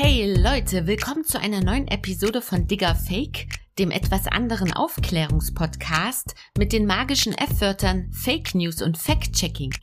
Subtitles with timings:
[0.00, 3.48] Hey Leute, willkommen zu einer neuen Episode von Digger Fake,
[3.80, 9.74] dem etwas anderen Aufklärungspodcast mit den magischen F-Wörtern Fake News und Fact-Checking.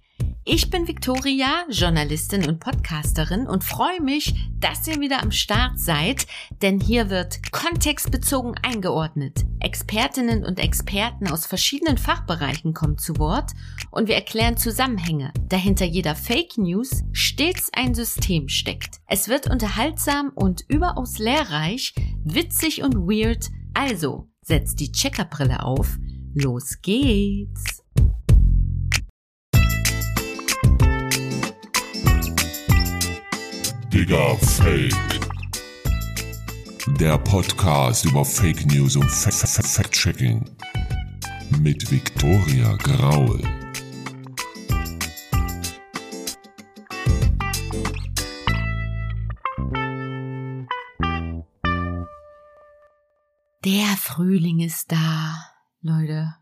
[0.47, 6.28] Ich bin Victoria, Journalistin und Podcasterin und freue mich, dass ihr wieder am Start seid,
[6.61, 9.43] denn hier wird kontextbezogen eingeordnet.
[9.60, 13.53] Expertinnen und Experten aus verschiedenen Fachbereichen kommen zu Wort
[13.89, 19.02] und wir erklären Zusammenhänge, da hinter jeder Fake News stets ein System steckt.
[19.07, 25.98] Es wird unterhaltsam und überaus lehrreich, witzig und weird, also setzt die Checkerbrille auf,
[26.35, 27.84] los geht's!
[33.95, 34.91] Digga Fake.
[36.99, 40.44] Der Podcast über Fake News und Fact-Checking.
[41.62, 43.40] Mit Viktoria Graul.
[53.63, 55.37] Der Frühling ist da,
[55.80, 56.35] Leute.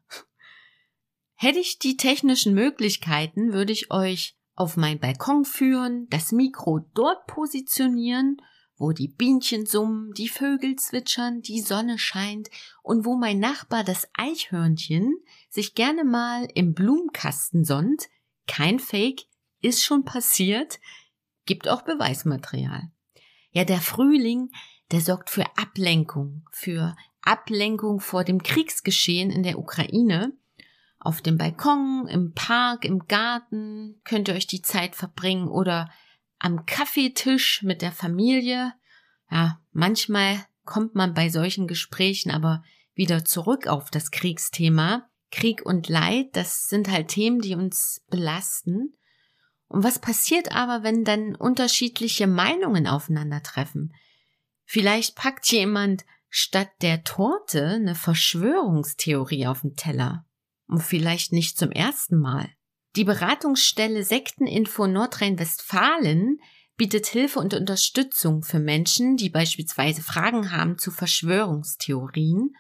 [1.36, 7.26] Hätte ich die technischen Möglichkeiten, würde ich euch auf meinen Balkon führen, das Mikro dort
[7.28, 8.38] positionieren,
[8.78, 12.50] wo die Bienchen summen, die Vögel zwitschern, die Sonne scheint
[12.82, 15.16] und wo mein Nachbar das Eichhörnchen
[15.50, 18.10] sich gerne mal im Blumenkasten sonnt.
[18.48, 19.26] Kein Fake,
[19.64, 20.80] ist schon passiert,
[21.46, 22.92] gibt auch Beweismaterial.
[23.52, 24.52] Ja, der Frühling,
[24.92, 30.34] der sorgt für Ablenkung, für Ablenkung vor dem Kriegsgeschehen in der Ukraine
[31.04, 35.92] auf dem Balkon, im Park, im Garten könnt ihr euch die Zeit verbringen oder
[36.40, 38.74] am Kaffeetisch mit der Familie.
[39.30, 45.10] Ja, manchmal kommt man bei solchen Gesprächen aber wieder zurück auf das Kriegsthema.
[45.30, 48.96] Krieg und Leid, das sind halt Themen, die uns belasten.
[49.68, 53.94] Und was passiert aber, wenn dann unterschiedliche Meinungen aufeinandertreffen?
[54.64, 60.26] Vielleicht packt jemand statt der Torte eine Verschwörungstheorie auf den Teller
[60.68, 62.50] und vielleicht nicht zum ersten Mal.
[62.96, 66.40] Die Beratungsstelle Sekteninfo Nordrhein-Westfalen
[66.78, 72.56] bietet Hilfe und Unterstützung für Menschen, die beispielsweise Fragen haben zu Verschwörungstheorien.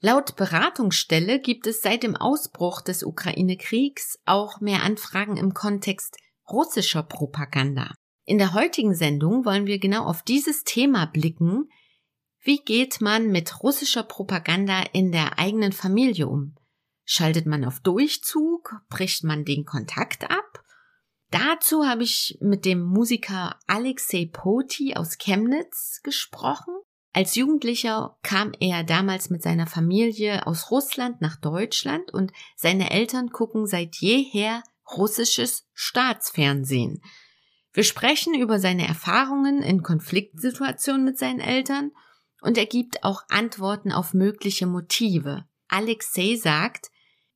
[0.00, 6.16] Laut Beratungsstelle gibt es seit dem Ausbruch des Ukraine-Kriegs auch mehr Anfragen im Kontext
[6.50, 7.94] russischer Propaganda.
[8.24, 11.68] In der heutigen Sendung wollen wir genau auf dieses Thema blicken.
[12.40, 16.56] Wie geht man mit russischer Propaganda in der eigenen Familie um?
[17.04, 18.76] Schaltet man auf Durchzug?
[18.88, 20.64] Bricht man den Kontakt ab?
[21.30, 26.74] Dazu habe ich mit dem Musiker Alexei Poti aus Chemnitz gesprochen.
[27.14, 33.30] Als Jugendlicher kam er damals mit seiner Familie aus Russland nach Deutschland und seine Eltern
[33.30, 34.62] gucken seit jeher
[34.96, 37.02] russisches Staatsfernsehen.
[37.72, 41.92] Wir sprechen über seine Erfahrungen in Konfliktsituationen mit seinen Eltern
[42.42, 45.46] und er gibt auch Antworten auf mögliche Motive.
[45.72, 46.90] Alexei sagt,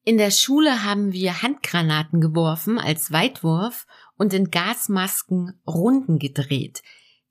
[0.05, 3.87] in der Schule haben wir Handgranaten geworfen als Weitwurf
[4.17, 6.83] und in Gasmasken Runden gedreht.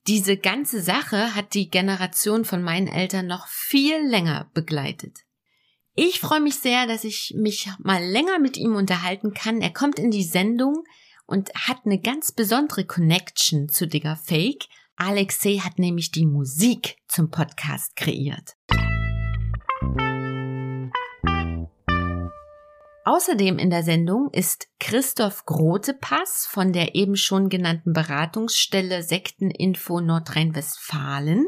[0.08, 5.20] Diese ganze Sache hat die Generation von meinen Eltern noch viel länger begleitet.
[5.94, 9.62] Ich freue mich sehr, dass ich mich mal länger mit ihm unterhalten kann.
[9.62, 10.84] Er kommt in die Sendung
[11.24, 14.66] und hat eine ganz besondere Connection zu Digger Fake.
[14.96, 18.56] Alexei hat nämlich die Musik zum Podcast kreiert.
[23.06, 31.46] Außerdem in der Sendung ist Christoph Grotepass von der eben schon genannten Beratungsstelle Sekteninfo Nordrhein-Westfalen.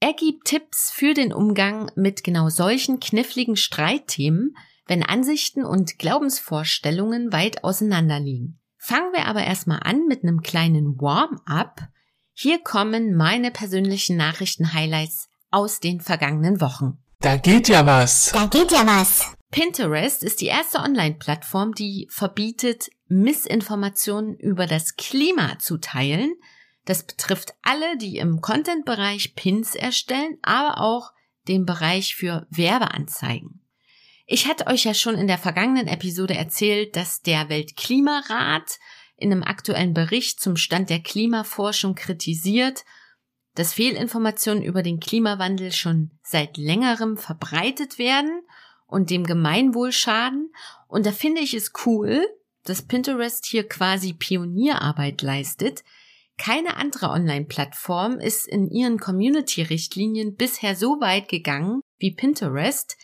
[0.00, 4.54] Er gibt Tipps für den Umgang mit genau solchen kniffligen Streitthemen,
[4.86, 8.60] wenn Ansichten und Glaubensvorstellungen weit auseinander liegen.
[8.76, 11.88] Fangen wir aber erstmal an mit einem kleinen Warm-up.
[12.34, 16.98] Hier kommen meine persönlichen Nachrichten-Highlights aus den vergangenen Wochen.
[17.20, 18.30] Da geht ja was.
[18.32, 19.34] Da geht ja was.
[19.52, 26.32] Pinterest ist die erste Online-Plattform, die verbietet, Missinformationen über das Klima zu teilen.
[26.86, 31.12] Das betrifft alle, die im Content-Bereich Pins erstellen, aber auch
[31.48, 33.60] den Bereich für Werbeanzeigen.
[34.26, 38.78] Ich hatte euch ja schon in der vergangenen Episode erzählt, dass der Weltklimarat
[39.18, 42.84] in einem aktuellen Bericht zum Stand der Klimaforschung kritisiert,
[43.54, 48.40] dass Fehlinformationen über den Klimawandel schon seit längerem verbreitet werden
[48.92, 50.52] und dem Gemeinwohl schaden.
[50.86, 52.26] Und da finde ich es cool,
[52.64, 55.82] dass Pinterest hier quasi Pionierarbeit leistet.
[56.38, 62.96] Keine andere Online-Plattform ist in ihren Community-Richtlinien bisher so weit gegangen wie Pinterest.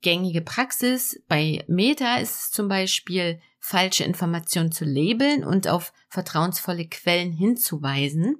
[0.00, 6.88] Gängige Praxis bei Meta ist es zum Beispiel, falsche Informationen zu labeln und auf vertrauensvolle
[6.88, 8.36] Quellen hinzuweisen.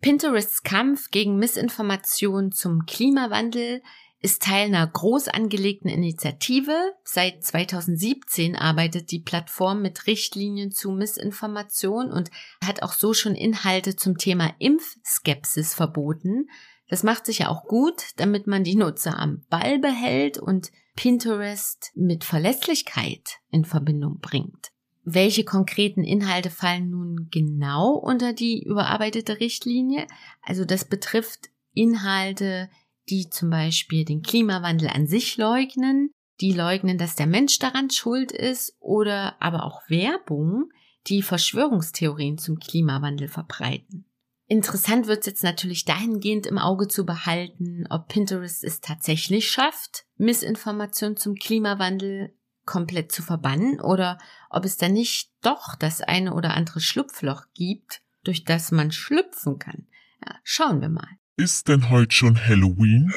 [0.00, 3.82] Pinterests Kampf gegen Missinformation zum Klimawandel
[4.26, 6.76] ist Teil einer groß angelegten Initiative.
[7.04, 13.94] Seit 2017 arbeitet die Plattform mit Richtlinien zu Missinformation und hat auch so schon Inhalte
[13.94, 16.48] zum Thema Impfskepsis verboten.
[16.88, 21.92] Das macht sich ja auch gut, damit man die Nutzer am Ball behält und Pinterest
[21.94, 24.72] mit Verlässlichkeit in Verbindung bringt.
[25.04, 30.08] Welche konkreten Inhalte fallen nun genau unter die überarbeitete Richtlinie?
[30.42, 32.70] Also das betrifft Inhalte,
[33.08, 36.10] die zum Beispiel den Klimawandel an sich leugnen,
[36.40, 40.70] die leugnen, dass der Mensch daran schuld ist oder aber auch Werbung,
[41.06, 44.04] die Verschwörungstheorien zum Klimawandel verbreiten.
[44.48, 50.04] Interessant wird es jetzt natürlich dahingehend im Auge zu behalten, ob Pinterest es tatsächlich schafft,
[50.16, 52.32] Missinformation zum Klimawandel
[52.64, 54.18] komplett zu verbannen oder
[54.50, 59.58] ob es da nicht doch das eine oder andere Schlupfloch gibt, durch das man schlüpfen
[59.58, 59.86] kann.
[60.24, 61.08] Ja, schauen wir mal.
[61.38, 63.12] Ist denn heute schon Halloween?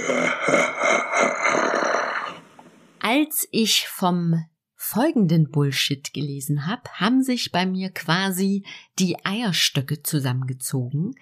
[3.00, 4.44] Als ich vom
[4.76, 8.66] folgenden Bullshit gelesen habe, haben sich bei mir quasi
[9.00, 11.16] die Eierstöcke zusammengezogen.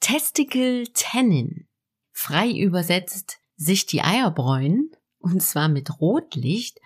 [0.00, 1.68] Testicle Tannin,
[2.10, 4.90] frei übersetzt sich die Eier bräunen,
[5.20, 6.80] und zwar mit Rotlicht,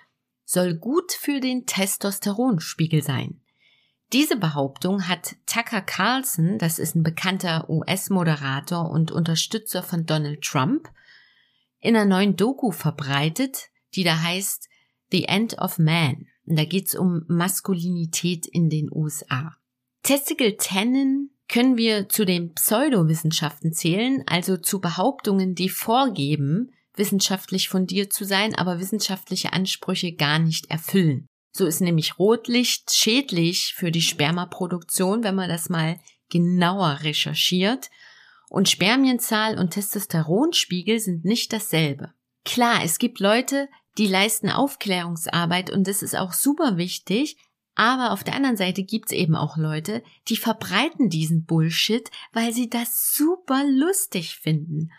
[0.45, 3.42] soll gut für den Testosteronspiegel sein.
[4.13, 10.91] Diese Behauptung hat Tucker Carlson, das ist ein bekannter US-Moderator und Unterstützer von Donald Trump,
[11.81, 14.69] in einer neuen Doku verbreitet, die da heißt
[15.11, 16.27] The End of Man.
[16.47, 19.57] Und da geht's um Maskulinität in den USA.
[20.03, 28.13] Testicle Tannin können wir zu den Pseudowissenschaften zählen, also zu Behauptungen, die vorgeben, wissenschaftlich fundiert
[28.13, 31.27] zu sein, aber wissenschaftliche Ansprüche gar nicht erfüllen.
[31.53, 36.01] So ist nämlich Rotlicht schädlich für die Spermaproduktion, wenn man das mal
[36.31, 37.91] genauer recherchiert.
[38.49, 42.13] Und Spermienzahl und Testosteronspiegel sind nicht dasselbe.
[42.45, 43.69] Klar, es gibt Leute,
[43.99, 47.37] die leisten Aufklärungsarbeit und das ist auch super wichtig,
[47.75, 52.69] aber auf der anderen Seite gibt's eben auch Leute, die verbreiten diesen Bullshit, weil sie
[52.69, 54.91] das super lustig finden.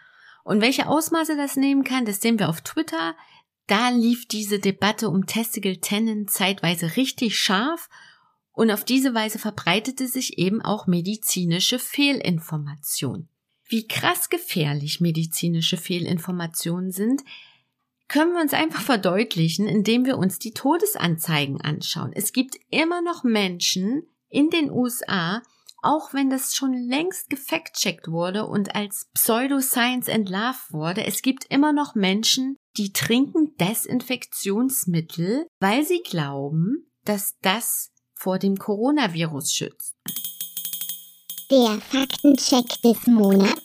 [0.44, 3.15] Und welche Ausmaße das nehmen kann, das sehen wir auf Twitter.
[3.68, 7.89] Da lief diese Debatte um Testicle Tennen zeitweise richtig scharf
[8.51, 13.30] und auf diese Weise verbreitete sich eben auch medizinische Fehlinformation.
[13.68, 17.24] Wie krass gefährlich medizinische Fehlinformationen sind,
[18.07, 22.12] können wir uns einfach verdeutlichen, indem wir uns die Todesanzeigen anschauen.
[22.13, 25.42] Es gibt immer noch Menschen in den USA,
[25.83, 31.74] auch wenn das schon längst gefact-checkt wurde und als Pseudoscience entlarvt wurde, es gibt immer
[31.74, 39.95] noch Menschen, die trinken Desinfektionsmittel, weil sie glauben, dass das vor dem Coronavirus schützt.
[41.51, 43.62] Der Faktencheck des Monats.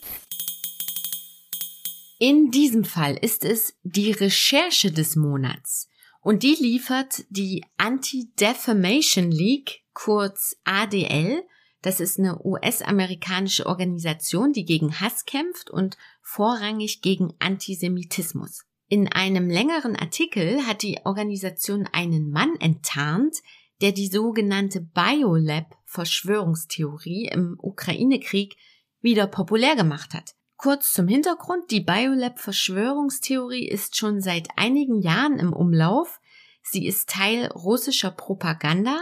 [2.18, 5.88] In diesem Fall ist es die Recherche des Monats
[6.20, 11.44] und die liefert die Anti-Defamation League, kurz ADL,
[11.82, 18.64] das ist eine US-amerikanische Organisation, die gegen Hass kämpft und vorrangig gegen Antisemitismus.
[18.88, 23.36] In einem längeren Artikel hat die Organisation einen Mann enttarnt,
[23.80, 28.56] der die sogenannte Biolab-Verschwörungstheorie im Ukraine-Krieg
[29.00, 30.34] wieder populär gemacht hat.
[30.56, 36.18] Kurz zum Hintergrund, die Biolab-Verschwörungstheorie ist schon seit einigen Jahren im Umlauf.
[36.62, 38.98] Sie ist Teil russischer Propaganda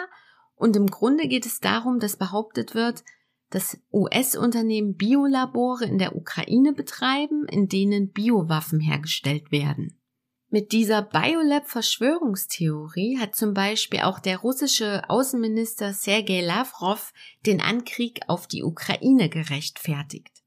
[0.56, 3.04] und im Grunde geht es darum, dass behauptet wird,
[3.50, 10.00] dass US-Unternehmen Biolabore in der Ukraine betreiben, in denen Biowaffen hergestellt werden.
[10.48, 17.12] Mit dieser Biolab-Verschwörungstheorie hat zum Beispiel auch der russische Außenminister Sergei Lavrov
[17.44, 20.42] den Ankrieg auf die Ukraine gerechtfertigt.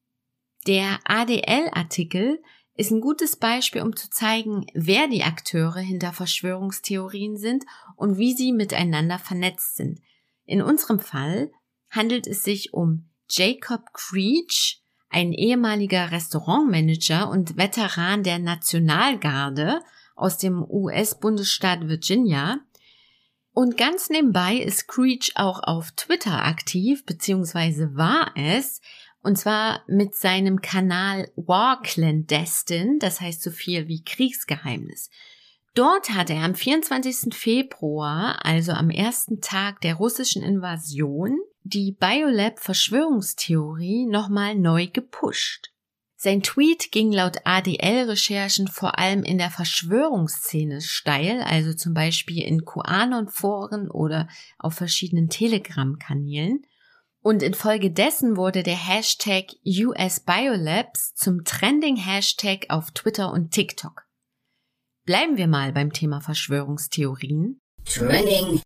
[0.68, 2.42] Der ADL-Artikel
[2.79, 7.65] ist ein gutes Beispiel, um zu zeigen, wer die Akteure hinter Verschwörungstheorien sind
[7.98, 10.00] und wie sie miteinander vernetzt sind.
[10.45, 11.51] In unserem Fall
[11.89, 19.81] handelt es sich um Jacob Creech, ein ehemaliger Restaurantmanager und Veteran der Nationalgarde
[20.15, 22.59] aus dem US-Bundesstaat Virginia.
[23.51, 28.79] Und ganz nebenbei ist Creech auch auf Twitter aktiv, beziehungsweise war es,
[29.21, 35.09] und zwar mit seinem Kanal War Clandestine, das heißt so viel wie Kriegsgeheimnis.
[35.75, 37.33] Dort hat er am 24.
[37.33, 45.71] Februar, also am ersten Tag der russischen Invasion, die Biolab Verschwörungstheorie nochmal neu gepusht.
[46.21, 52.65] Sein Tweet ging laut ADL-Recherchen vor allem in der Verschwörungsszene steil, also zum Beispiel in
[52.65, 56.65] QAnon-Foren oder auf verschiedenen Telegram-Kanälen.
[57.21, 64.05] Und infolgedessen wurde der Hashtag US Biolabs zum Trending Hashtag auf Twitter und TikTok.
[65.05, 67.59] Bleiben wir mal beim Thema Verschwörungstheorien.
[67.85, 68.61] Trending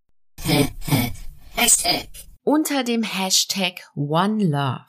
[1.55, 2.09] Hashtag.
[2.43, 4.85] Unter dem Hashtag One Love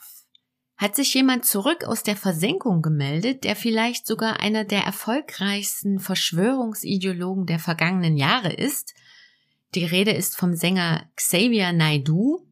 [0.76, 7.46] hat sich jemand zurück aus der Versenkung gemeldet, der vielleicht sogar einer der erfolgreichsten Verschwörungsideologen
[7.46, 8.92] der vergangenen Jahre ist.
[9.74, 12.44] Die Rede ist vom Sänger Xavier Naidu.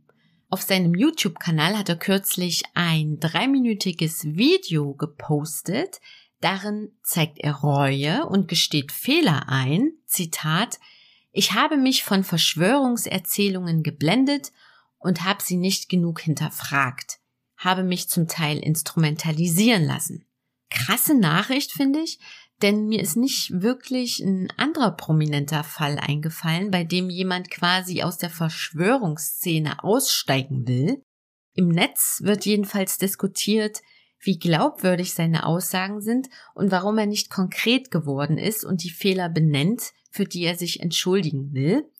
[0.52, 5.98] Auf seinem YouTube-Kanal hat er kürzlich ein dreiminütiges Video gepostet.
[6.42, 9.92] Darin zeigt er Reue und gesteht Fehler ein.
[10.04, 10.78] Zitat,
[11.30, 14.52] ich habe mich von Verschwörungserzählungen geblendet
[14.98, 17.18] und habe sie nicht genug hinterfragt
[17.64, 20.26] habe mich zum Teil instrumentalisieren lassen.
[20.70, 22.18] Krasse Nachricht, finde ich,
[22.62, 28.18] denn mir ist nicht wirklich ein anderer prominenter Fall eingefallen, bei dem jemand quasi aus
[28.18, 31.02] der Verschwörungsszene aussteigen will.
[31.54, 33.82] Im Netz wird jedenfalls diskutiert,
[34.20, 39.28] wie glaubwürdig seine Aussagen sind und warum er nicht konkret geworden ist und die Fehler
[39.28, 41.90] benennt, für die er sich entschuldigen will.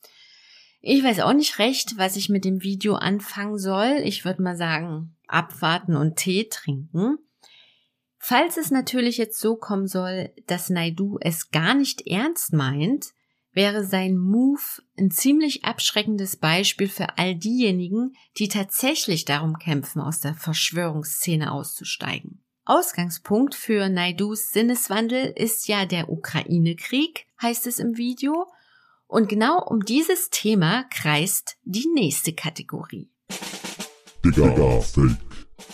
[0.79, 4.01] Ich weiß auch nicht recht, was ich mit dem Video anfangen soll.
[4.03, 7.17] Ich würde mal sagen, abwarten und Tee trinken.
[8.25, 13.07] Falls es natürlich jetzt so kommen soll, dass Naidu es gar nicht ernst meint,
[13.51, 14.61] wäre sein Move
[14.97, 22.41] ein ziemlich abschreckendes Beispiel für all diejenigen, die tatsächlich darum kämpfen, aus der Verschwörungsszene auszusteigen.
[22.63, 28.47] Ausgangspunkt für Naidus Sinneswandel ist ja der Ukraine-Krieg, heißt es im Video,
[29.05, 33.11] und genau um dieses Thema kreist die nächste Kategorie.
[34.23, 35.17] Digga, Fake.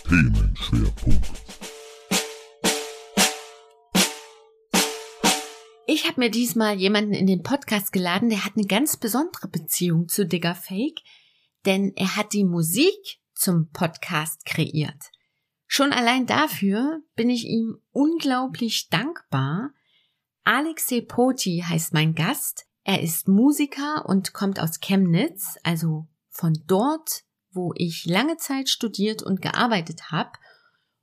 [0.07, 1.68] Themenschwerpunkt.
[5.91, 10.07] Ich habe mir diesmal jemanden in den Podcast geladen, der hat eine ganz besondere Beziehung
[10.07, 10.99] zu Digger Fake,
[11.65, 15.09] denn er hat die Musik zum Podcast kreiert.
[15.65, 19.71] Schon allein dafür bin ich ihm unglaublich dankbar.
[20.43, 22.67] Alexei Poti heißt mein Gast.
[22.83, 29.23] Er ist Musiker und kommt aus Chemnitz, also von dort wo ich lange Zeit studiert
[29.23, 30.33] und gearbeitet habe.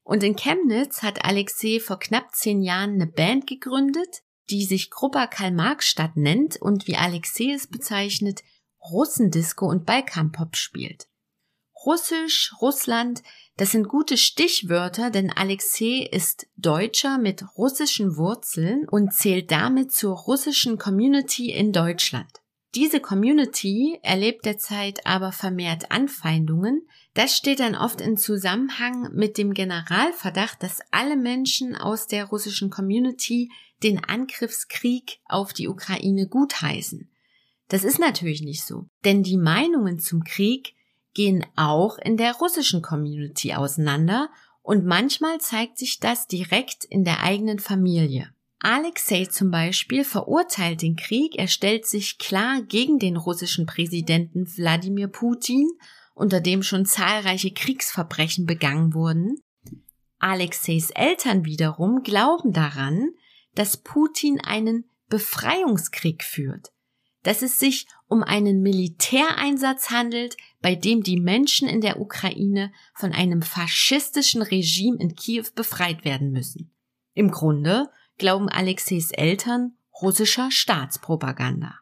[0.04, 5.26] Und in Chemnitz hat Alexei vor knapp zehn Jahren eine Band gegründet, die sich Gruppa
[5.26, 8.42] Karl-Marx-Stadt nennt und wie Alexei es bezeichnet,
[8.90, 11.08] Russendisco und Balkanpop spielt.
[11.84, 13.22] Russisch, Russland,
[13.56, 20.16] das sind gute Stichwörter, denn Alexei ist Deutscher mit russischen Wurzeln und zählt damit zur
[20.16, 22.30] russischen Community in Deutschland.
[22.74, 26.86] Diese Community erlebt derzeit aber vermehrt Anfeindungen.
[27.14, 32.68] Das steht dann oft in Zusammenhang mit dem Generalverdacht, dass alle Menschen aus der russischen
[32.68, 33.50] Community
[33.82, 37.10] den Angriffskrieg auf die Ukraine gutheißen.
[37.68, 40.74] Das ist natürlich nicht so, denn die Meinungen zum Krieg
[41.14, 44.28] gehen auch in der russischen Community auseinander
[44.62, 48.30] und manchmal zeigt sich das direkt in der eigenen Familie.
[48.58, 55.08] Alexei zum Beispiel verurteilt den Krieg, er stellt sich klar gegen den russischen Präsidenten Wladimir
[55.08, 55.68] Putin,
[56.14, 59.38] unter dem schon zahlreiche Kriegsverbrechen begangen wurden.
[60.18, 63.10] Alexeis Eltern wiederum glauben daran,
[63.56, 66.72] dass Putin einen Befreiungskrieg führt,
[67.22, 73.12] dass es sich um einen Militäreinsatz handelt, bei dem die Menschen in der Ukraine von
[73.12, 76.72] einem faschistischen Regime in Kiew befreit werden müssen.
[77.14, 81.74] Im Grunde glauben Alexeis Eltern russischer Staatspropaganda.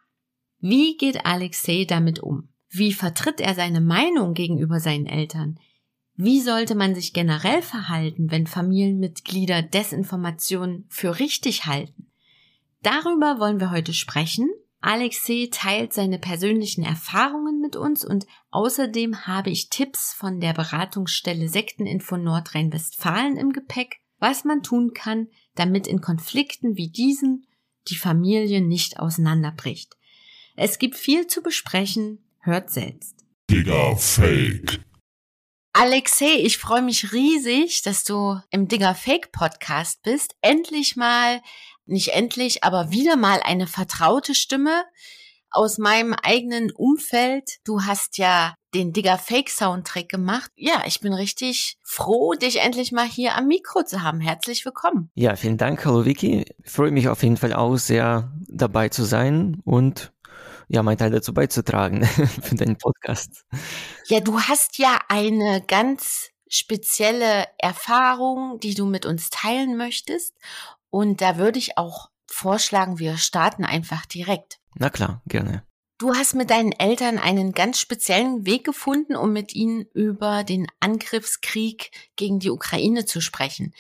[0.60, 2.48] Wie geht Alexei damit um?
[2.70, 5.58] Wie vertritt er seine Meinung gegenüber seinen Eltern?
[6.16, 12.12] Wie sollte man sich generell verhalten, wenn Familienmitglieder Desinformationen für richtig halten?
[12.82, 14.48] Darüber wollen wir heute sprechen.
[14.80, 21.48] Alexei teilt seine persönlichen Erfahrungen mit uns und außerdem habe ich Tipps von der Beratungsstelle
[21.48, 27.46] Sekteninfo Nordrhein-Westfalen im Gepäck, was man tun kann, damit in Konflikten wie diesen
[27.88, 29.96] die Familie nicht auseinanderbricht.
[30.54, 33.24] Es gibt viel zu besprechen, hört selbst.
[33.50, 34.80] Digga Fake.
[35.76, 40.36] Alexei, ich freue mich riesig, dass du im Digger Fake Podcast bist.
[40.40, 41.40] Endlich mal,
[41.84, 44.84] nicht endlich, aber wieder mal eine vertraute Stimme
[45.50, 47.58] aus meinem eigenen Umfeld.
[47.64, 50.48] Du hast ja den Digger Fake Soundtrack gemacht.
[50.54, 54.20] Ja, ich bin richtig froh, dich endlich mal hier am Mikro zu haben.
[54.20, 55.10] Herzlich willkommen.
[55.14, 56.44] Ja, vielen Dank, hallo Vicky.
[56.62, 60.12] Ich freue mich auf jeden Fall auch sehr dabei zu sein und
[60.68, 62.04] ja, mein Teil dazu beizutragen
[62.42, 63.44] für deinen Podcast.
[64.06, 70.34] Ja, du hast ja eine ganz spezielle Erfahrung, die du mit uns teilen möchtest.
[70.90, 74.60] Und da würde ich auch vorschlagen, wir starten einfach direkt.
[74.76, 75.64] Na klar, gerne.
[75.98, 80.66] Du hast mit deinen Eltern einen ganz speziellen Weg gefunden, um mit ihnen über den
[80.80, 83.72] Angriffskrieg gegen die Ukraine zu sprechen.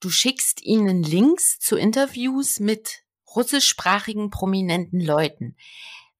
[0.00, 3.02] Du schickst ihnen Links zu Interviews mit
[3.34, 5.56] russischsprachigen prominenten Leuten.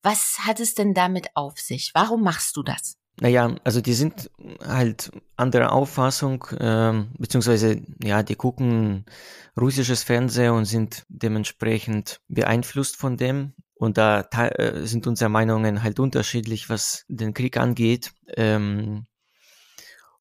[0.06, 1.90] Was hat es denn damit auf sich?
[1.92, 2.96] Warum machst du das?
[3.20, 4.30] Naja, also die sind
[4.64, 9.04] halt anderer Auffassung, ähm, beziehungsweise ja, die gucken
[9.60, 13.54] russisches Fernsehen und sind dementsprechend beeinflusst von dem.
[13.74, 18.12] Und da äh, sind unsere Meinungen halt unterschiedlich, was den Krieg angeht.
[18.36, 19.06] Ähm,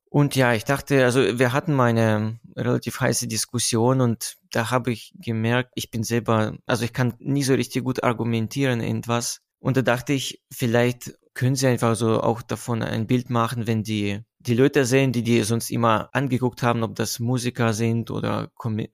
[0.09, 4.91] und ja, ich dachte, also wir hatten mal eine relativ heiße Diskussion und da habe
[4.91, 9.41] ich gemerkt, ich bin selber, also ich kann nie so richtig gut argumentieren irgendwas.
[9.65, 13.81] Und da dachte ich, vielleicht können sie einfach so auch davon ein Bild machen, wenn
[13.81, 18.51] die die Leute sehen, die die sonst immer angeguckt haben, ob das Musiker sind oder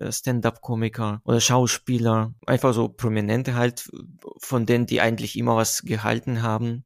[0.09, 3.91] Stand-up-Komiker oder Schauspieler, einfach so Prominente halt,
[4.37, 6.85] von denen die eigentlich immer was gehalten haben.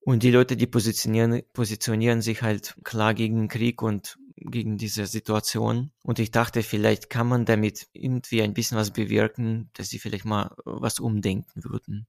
[0.00, 5.06] Und die Leute, die positionieren, positionieren sich halt klar gegen den Krieg und gegen diese
[5.06, 5.92] Situation.
[6.02, 10.24] Und ich dachte, vielleicht kann man damit irgendwie ein bisschen was bewirken, dass sie vielleicht
[10.24, 12.08] mal was umdenken würden.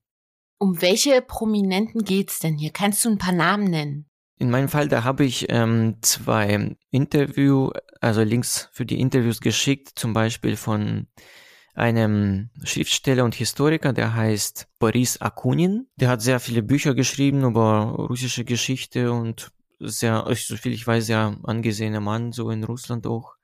[0.58, 2.70] Um welche Prominenten geht's denn hier?
[2.70, 4.06] Kannst du ein paar Namen nennen?
[4.38, 9.92] In meinem Fall, da habe ich ähm, zwei Interview, also Links für die Interviews geschickt,
[9.96, 11.08] zum Beispiel von
[11.74, 15.88] einem Schriftsteller und Historiker, der heißt Boris Akunin.
[15.96, 21.06] Der hat sehr viele Bücher geschrieben über russische Geschichte und sehr, so viel ich weiß,
[21.06, 23.34] sehr angesehener Mann, so in Russland auch.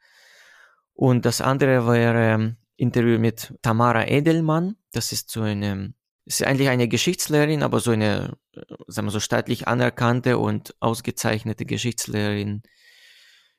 [0.94, 4.76] Und das andere wäre Interview mit Tamara Edelmann.
[4.92, 9.20] Das ist so eine ist eigentlich eine Geschichtslehrerin, aber so eine, äh, sagen wir so,
[9.20, 12.62] staatlich anerkannte und ausgezeichnete Geschichtslehrerin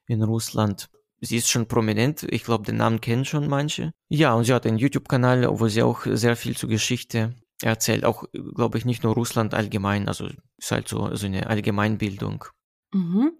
[0.07, 0.89] in Russland.
[1.21, 3.93] Sie ist schon prominent, ich glaube, den Namen kennen schon manche.
[4.09, 8.03] Ja, und sie hat einen YouTube-Kanal, wo sie auch sehr viel zur Geschichte erzählt.
[8.03, 12.45] Auch, glaube ich, nicht nur Russland allgemein, also ist halt so, so eine Allgemeinbildung.
[12.93, 13.31] Mhm.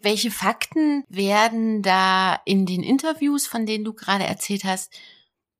[0.00, 4.92] Welche Fakten werden da in den Interviews, von denen du gerade erzählt hast,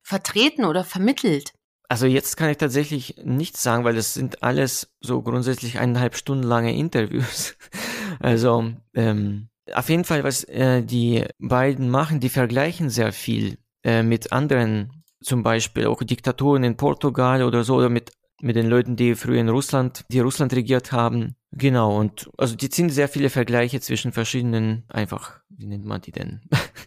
[0.01, 1.53] vertreten oder vermittelt?
[1.93, 6.43] Also jetzt kann ich tatsächlich nichts sagen, weil das sind alles so grundsätzlich eineinhalb Stunden
[6.43, 7.55] lange Interviews.
[8.19, 14.01] Also ähm, auf jeden Fall, was äh, die beiden machen, die vergleichen sehr viel äh,
[14.01, 18.95] mit anderen, zum Beispiel auch Diktaturen in Portugal oder so, oder mit, mit den Leuten,
[18.95, 21.35] die früher in Russland, die Russland regiert haben.
[21.51, 26.11] Genau, und also die ziehen sehr viele Vergleiche zwischen verschiedenen, einfach, wie nennt man die
[26.11, 26.41] denn?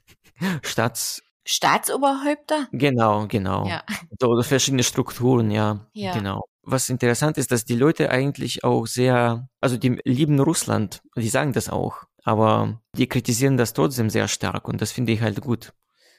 [0.63, 2.69] Staats, Staatsoberhäupter?
[2.73, 3.67] Genau, genau.
[3.67, 3.85] Ja.
[4.21, 6.13] So verschiedene Strukturen, ja, ja.
[6.13, 6.45] Genau.
[6.63, 11.53] Was interessant ist, dass die Leute eigentlich auch sehr, also die lieben Russland, die sagen
[11.53, 15.73] das auch, aber die kritisieren das trotzdem sehr stark und das finde ich halt gut.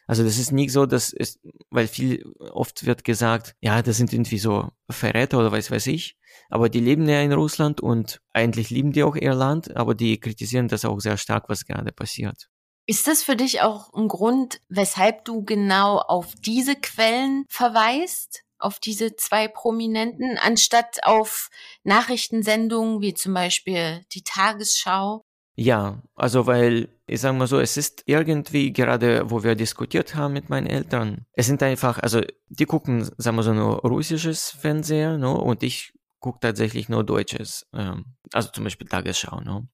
[0.08, 1.38] Also das ist nicht so, dass es,
[1.70, 6.18] weil viel oft wird gesagt, ja, das sind irgendwie so Verräter oder weiß weiß ich,
[6.50, 10.18] aber die leben ja in Russland und eigentlich lieben die auch ihr Land, aber die
[10.18, 12.48] kritisieren das auch sehr stark, was gerade passiert.
[12.90, 18.44] Ist das für dich auch ein Grund, weshalb du genau auf diese Quellen verweist?
[18.60, 21.50] Auf diese zwei Prominenten, anstatt auf
[21.84, 25.22] Nachrichtensendungen wie zum Beispiel die Tagesschau?
[25.56, 30.34] Ja, also weil, ich sage mal so, es ist irgendwie gerade, wo wir diskutiert haben
[30.34, 35.18] mit meinen Eltern, es sind einfach, also die gucken, sagen wir so, nur russisches Fernseher,
[35.18, 39.68] no, und ich gucke tatsächlich nur deutsches, ähm, also zum Beispiel Tagesschau, no.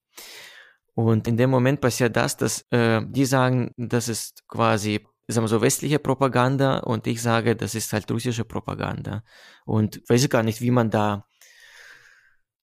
[0.96, 5.50] Und in dem Moment passiert das, dass äh, die sagen, das ist quasi sagen wir
[5.50, 9.24] so westliche Propaganda und ich sage, das ist halt russische Propaganda.
[9.66, 11.26] Und weiß ich gar nicht, wie man da,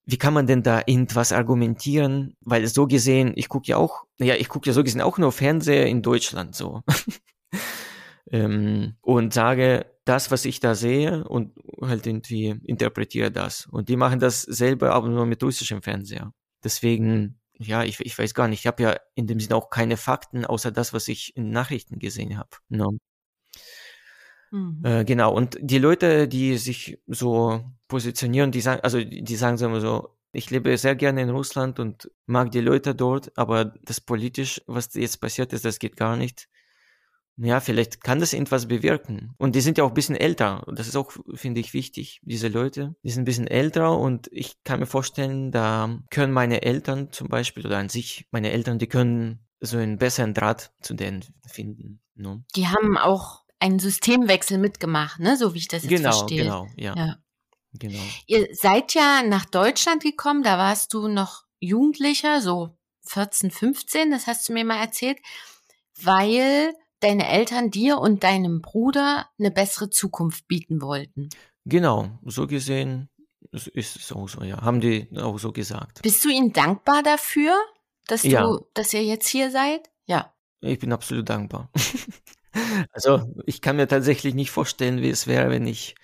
[0.05, 2.37] wie kann man denn da irgendwas argumentieren?
[2.41, 5.33] Weil so gesehen, ich gucke ja auch, ja, ich gucke ja so gesehen auch nur
[5.33, 6.83] Fernseher in Deutschland so.
[8.31, 13.67] ähm, und sage das, was ich da sehe und halt irgendwie interpretiere das.
[13.67, 16.33] Und die machen das selber, aber nur mit russischem Fernseher.
[16.63, 18.61] Deswegen ja, ich, ich weiß gar nicht.
[18.61, 21.99] Ich habe ja in dem Sinne auch keine Fakten, außer das, was ich in Nachrichten
[21.99, 22.51] gesehen habe.
[22.69, 22.93] No.
[24.51, 24.81] Mhm.
[24.83, 30.17] Äh, genau, und die Leute, die sich so positionieren, die sagen, also die sagen so,
[30.33, 34.95] ich lebe sehr gerne in Russland und mag die Leute dort, aber das politisch, was
[34.95, 36.49] jetzt passiert ist, das geht gar nicht
[37.37, 39.35] ja, vielleicht kann das etwas bewirken.
[39.39, 40.65] Und die sind ja auch ein bisschen älter.
[40.75, 42.95] Das ist auch, finde ich, wichtig, diese Leute.
[43.03, 47.29] Die sind ein bisschen älter und ich kann mir vorstellen, da können meine Eltern zum
[47.29, 52.01] Beispiel oder an sich, meine Eltern, die können so einen besseren Draht zu denen finden.
[52.15, 52.45] Ne?
[52.57, 55.37] Die haben auch einen Systemwechsel mitgemacht, ne?
[55.37, 56.45] so wie ich das jetzt genau, verstehe.
[56.45, 56.95] Genau, ja.
[56.97, 57.17] ja.
[57.73, 58.01] Genau.
[58.27, 64.27] Ihr seid ja nach Deutschland gekommen, da warst du noch Jugendlicher, so 14, 15, das
[64.27, 65.19] hast du mir mal erzählt,
[66.03, 71.29] weil deine Eltern dir und deinem Bruder eine bessere Zukunft bieten wollten.
[71.65, 73.09] Genau, so gesehen,
[73.53, 74.61] es ist es auch so, ja.
[74.63, 76.03] Haben die auch so gesagt.
[76.03, 77.55] Bist du ihnen dankbar dafür,
[78.07, 78.43] dass Ja.
[78.43, 79.91] du, dass ihr jetzt hier seid?
[80.07, 80.33] Ja.
[80.61, 81.71] Ich bin absolut dankbar.
[82.93, 85.95] also, ich kann mir tatsächlich nicht vorstellen, wie es wäre, wenn ich,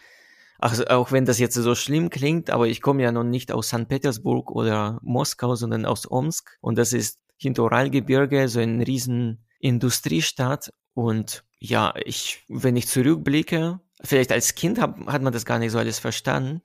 [0.58, 3.68] also auch wenn das jetzt so schlimm klingt, aber ich komme ja noch nicht aus
[3.68, 3.88] St.
[3.88, 6.56] Petersburg oder Moskau, sondern aus Omsk.
[6.60, 10.70] Und das ist hinter Uralgebirge, so ein riesen Industriestadt.
[10.96, 15.72] Und ja, ich, wenn ich zurückblicke, vielleicht als Kind hab, hat man das gar nicht
[15.72, 16.62] so alles verstanden.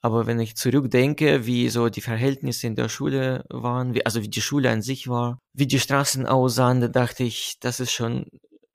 [0.00, 4.28] Aber wenn ich zurückdenke, wie so die Verhältnisse in der Schule waren, wie, also wie
[4.28, 8.26] die Schule an sich war, wie die Straßen aussahen, da dachte ich, das ist schon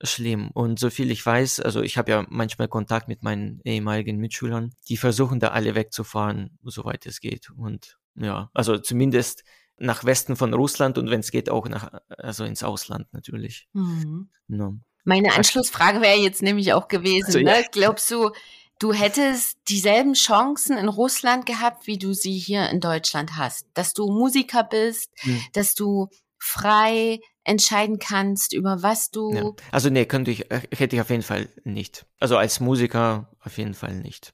[0.02, 0.50] schlimm.
[0.52, 4.72] Und so viel ich weiß, also ich habe ja manchmal Kontakt mit meinen ehemaligen Mitschülern,
[4.88, 7.50] die versuchen da alle wegzufahren, soweit es geht.
[7.52, 9.44] Und ja, also zumindest
[9.80, 13.68] nach Westen von Russland und wenn es geht auch nach, also ins Ausland natürlich.
[13.74, 14.30] Mhm.
[14.48, 14.74] Ja.
[15.06, 17.46] Meine Anschlussfrage wäre jetzt nämlich auch gewesen, Also, ja.
[17.58, 17.66] ne?
[17.72, 18.32] glaubst du,
[18.80, 23.66] du hättest dieselben Chancen in Russland gehabt, wie du sie hier in Deutschland hast?
[23.74, 25.42] Dass du Musiker bist, Hm.
[25.54, 29.34] dass du frei entscheiden kannst, über was du.
[29.34, 29.52] Ja.
[29.72, 32.06] Also nee, könnte ich, äh, hätte ich auf jeden Fall nicht.
[32.20, 34.34] Also als Musiker auf jeden Fall nicht.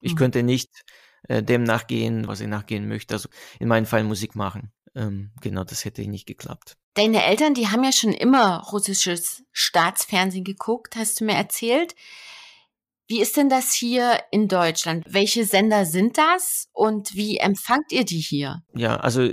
[0.00, 0.16] Ich Mhm.
[0.16, 0.70] könnte nicht
[1.28, 3.14] äh, dem nachgehen, was ich nachgehen möchte.
[3.14, 3.28] Also
[3.58, 4.70] in meinem Fall Musik machen.
[4.96, 6.76] Ähm, genau, das hätte nicht geklappt.
[6.94, 11.94] Deine Eltern, die haben ja schon immer russisches Staatsfernsehen geguckt, hast du mir erzählt.
[13.08, 15.04] Wie ist denn das hier in Deutschland?
[15.08, 18.62] Welche Sender sind das und wie empfangt ihr die hier?
[18.74, 19.28] Ja, also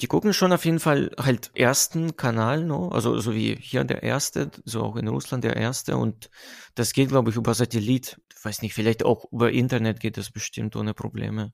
[0.00, 2.88] die gucken schon auf jeden Fall halt ersten Kanal, no?
[2.88, 6.30] also so wie hier der erste, so auch in Russland der erste und
[6.74, 8.18] das geht, glaube ich, über Satellit.
[8.34, 11.52] Ich weiß nicht, vielleicht auch über Internet geht das bestimmt ohne Probleme.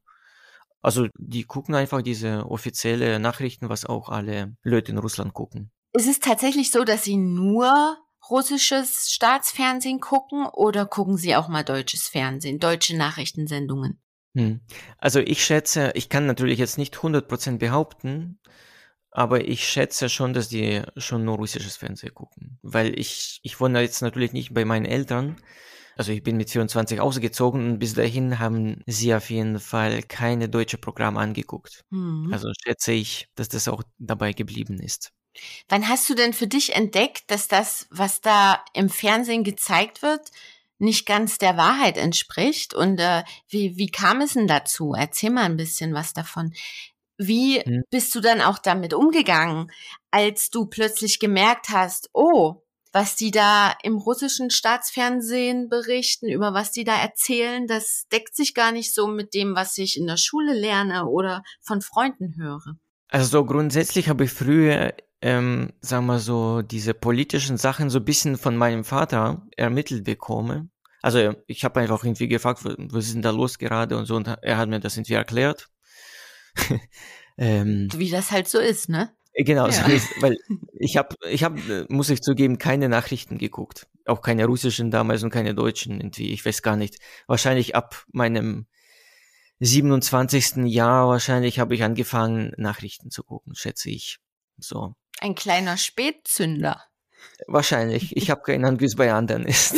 [0.85, 5.71] Also die gucken einfach diese offizielle Nachrichten, was auch alle Leute in Russland gucken.
[5.95, 7.97] Ist es tatsächlich so, dass sie nur
[8.29, 14.03] russisches Staatsfernsehen gucken oder gucken sie auch mal deutsches Fernsehen, deutsche Nachrichtensendungen?
[14.35, 14.61] Hm.
[14.99, 18.39] Also ich schätze, ich kann natürlich jetzt nicht 100% behaupten,
[19.11, 22.59] aber ich schätze schon, dass die schon nur russisches Fernsehen gucken.
[22.61, 25.37] Weil ich, ich wohne jetzt natürlich nicht bei meinen Eltern.
[25.97, 30.49] Also ich bin mit 24 ausgezogen und bis dahin haben sie auf jeden Fall keine
[30.49, 31.83] deutsche Programme angeguckt.
[31.91, 32.29] Hm.
[32.33, 35.13] Also schätze ich, dass das auch dabei geblieben ist.
[35.69, 40.31] Wann hast du denn für dich entdeckt, dass das, was da im Fernsehen gezeigt wird,
[40.79, 42.75] nicht ganz der Wahrheit entspricht?
[42.75, 44.95] Und äh, wie, wie kam es denn dazu?
[44.97, 46.53] Erzähl mal ein bisschen was davon.
[47.17, 47.83] Wie Hm.
[47.91, 49.71] bist du dann auch damit umgegangen,
[50.11, 52.64] als du plötzlich gemerkt hast, oh,
[52.95, 58.55] was die da im russischen Staatsfernsehen berichten, über was die da erzählen, das deckt sich
[58.55, 62.77] gar nicht so mit dem, was ich in der Schule lerne oder von Freunden höre.
[63.09, 68.05] Also so grundsätzlich habe ich früher, ähm, sagen wir so, diese politischen Sachen so ein
[68.05, 70.71] bisschen von meinem Vater ermittelt bekommen.
[71.03, 74.15] Also ich habe einfach irgendwie gefragt, was was ist denn da los gerade und so,
[74.15, 75.69] und er hat mir das irgendwie erklärt.
[77.39, 79.13] ähm, Wie das halt so ist, ne?
[79.35, 79.73] Genau, Ja.
[79.73, 80.37] so ist, weil
[80.75, 85.31] ich habe, ich habe, muss ich zugeben, keine Nachrichten geguckt, auch keine russischen damals und
[85.31, 86.33] keine deutschen irgendwie.
[86.33, 86.99] Ich weiß gar nicht.
[87.27, 88.67] Wahrscheinlich ab meinem
[89.61, 90.67] 27.
[90.67, 94.19] Jahr wahrscheinlich habe ich angefangen Nachrichten zu gucken, schätze ich.
[94.59, 94.95] So.
[95.21, 96.83] Ein kleiner Spätzünder.
[97.47, 98.17] Wahrscheinlich.
[98.17, 99.75] Ich habe keine Ahnung, wie es bei anderen ist.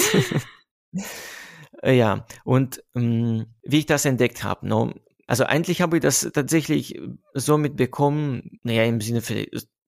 [1.83, 4.93] Äh, ja, und ähm, wie ich das entdeckt habe, no,
[5.29, 7.01] also eigentlich habe ich das tatsächlich
[7.35, 9.23] so mitbekommen, naja, im Sinne,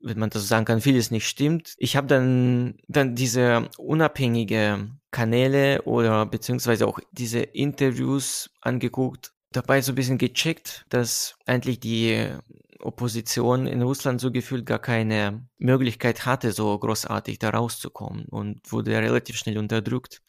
[0.00, 1.74] wenn man das sagen kann, vieles nicht stimmt.
[1.78, 9.92] Ich habe dann, dann diese unabhängige Kanäle oder beziehungsweise auch diese Interviews angeguckt, dabei so
[9.92, 12.28] ein bisschen gecheckt, dass eigentlich die
[12.78, 18.92] Opposition in Russland so gefühlt gar keine Möglichkeit hatte, so großartig da rauszukommen und wurde
[18.92, 20.22] relativ schnell unterdrückt.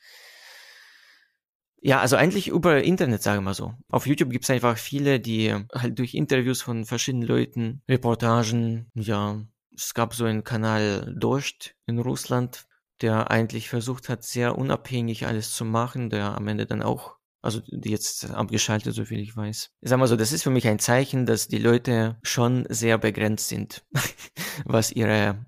[1.82, 3.74] Ja, also eigentlich über Internet, sagen wir so.
[3.90, 9.42] Auf YouTube gibt's einfach viele, die halt durch Interviews von verschiedenen Leuten, Reportagen, ja,
[9.76, 12.66] es gab so einen Kanal Dost in Russland,
[13.02, 17.62] der eigentlich versucht hat, sehr unabhängig alles zu machen, der am Ende dann auch, also
[17.70, 19.72] jetzt abgeschaltet, so viel ich weiß.
[19.80, 22.98] Ich sag mal so, das ist für mich ein Zeichen, dass die Leute schon sehr
[22.98, 23.86] begrenzt sind,
[24.66, 25.46] was ihre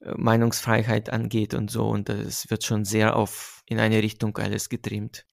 [0.00, 1.86] äh, Meinungsfreiheit angeht und so.
[1.86, 5.26] Und es wird schon sehr auf in eine Richtung alles getrimmt.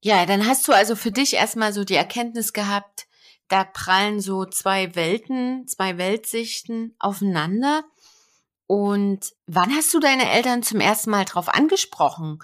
[0.00, 3.06] Ja, dann hast du also für dich erstmal so die Erkenntnis gehabt,
[3.48, 7.82] da prallen so zwei Welten, zwei Weltsichten aufeinander.
[8.66, 12.38] Und wann hast du deine Eltern zum ersten Mal darauf angesprochen,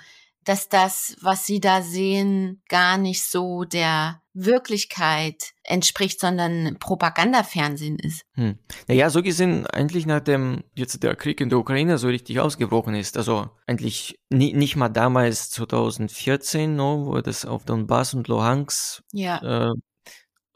[0.45, 8.23] dass das, was sie da sehen, gar nicht so der Wirklichkeit entspricht, sondern Propagandafernsehen ist?
[8.35, 8.59] Hm.
[8.89, 13.17] Naja, so gesehen, eigentlich nachdem jetzt der Krieg in der Ukraine so richtig ausgebrochen ist,
[13.17, 19.39] also eigentlich nie, nicht mal damals 2014, no, wo das auf Donbass und Luhansk Ja.
[19.39, 19.79] äh, Mit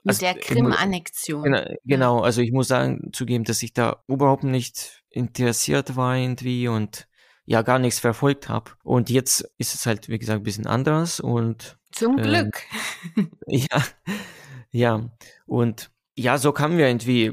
[0.06, 1.42] Also, der Krim-Annexion.
[1.44, 6.68] Genau, genau, also ich muss sagen, zugeben, dass ich da überhaupt nicht interessiert war irgendwie
[6.68, 7.07] und
[7.48, 8.72] ja gar nichts verfolgt habe.
[8.84, 12.62] Und jetzt ist es halt, wie gesagt, ein bisschen anders und Zum Ähm, Glück.
[13.46, 13.82] ja,
[14.70, 15.10] ja.
[15.46, 17.32] Und ja, so kamen wir irgendwie,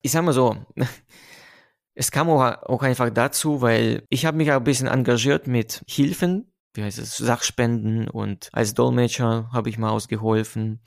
[0.00, 0.56] ich sag mal so,
[1.94, 5.84] es kam auch, auch einfach dazu, weil ich habe mich auch ein bisschen engagiert mit
[5.86, 10.80] Hilfen, wie heißt es, Sachspenden und als Dolmetscher habe ich mal ausgeholfen.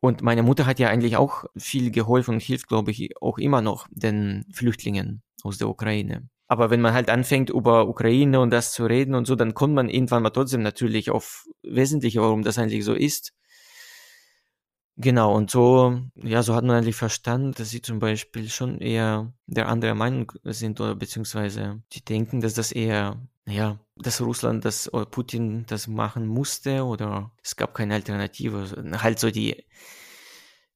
[0.00, 3.60] Und meine Mutter hat ja eigentlich auch viel geholfen und hilft, glaube ich, auch immer
[3.60, 6.30] noch den Flüchtlingen aus der Ukraine.
[6.48, 9.74] Aber wenn man halt anfängt, über Ukraine und das zu reden und so, dann kommt
[9.74, 13.32] man irgendwann mal trotzdem natürlich auf Wesentliche, warum das eigentlich so ist.
[14.98, 19.30] Genau, und so, ja, so hat man eigentlich verstanden, dass sie zum Beispiel schon eher
[19.46, 24.92] der andere Meinung sind oder beziehungsweise die denken, dass das eher, naja, dass Russland das
[24.94, 28.84] oder Putin das machen musste oder es gab keine Alternative.
[29.02, 29.66] Halt so die,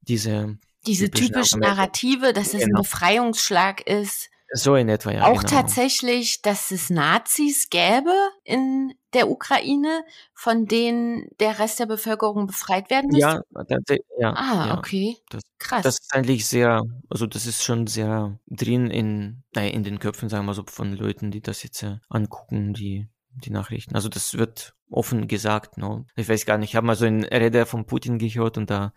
[0.03, 1.61] diese, Diese typischen typischen.
[1.61, 2.83] Narrative, dass es ein Genau.
[2.83, 4.31] Befreiungsschlag ist.
[4.53, 5.25] So in etwa, ja.
[5.27, 5.51] auch genau.
[5.51, 8.13] tatsächlich, dass es Nazis gäbe
[8.45, 13.43] in der Ukraine, von denen der Rest der Bevölkerung befreit werden müsste.
[13.55, 14.33] Ja, tats- ja.
[14.35, 14.79] ah, ja.
[14.79, 15.17] okay.
[15.31, 15.83] Das- Krass.
[15.83, 20.29] Das ist eigentlich sehr, also das ist schon sehr drin in, naja, in den Köpfen,
[20.29, 23.09] sagen wir so, von Leuten, die das jetzt äh, angucken, die,
[23.45, 23.95] die Nachrichten.
[23.95, 26.07] Also das wird offen gesagt, ne?
[26.17, 28.93] Ich weiß gar nicht, ich habe mal so einen Rede von Putin gehört und da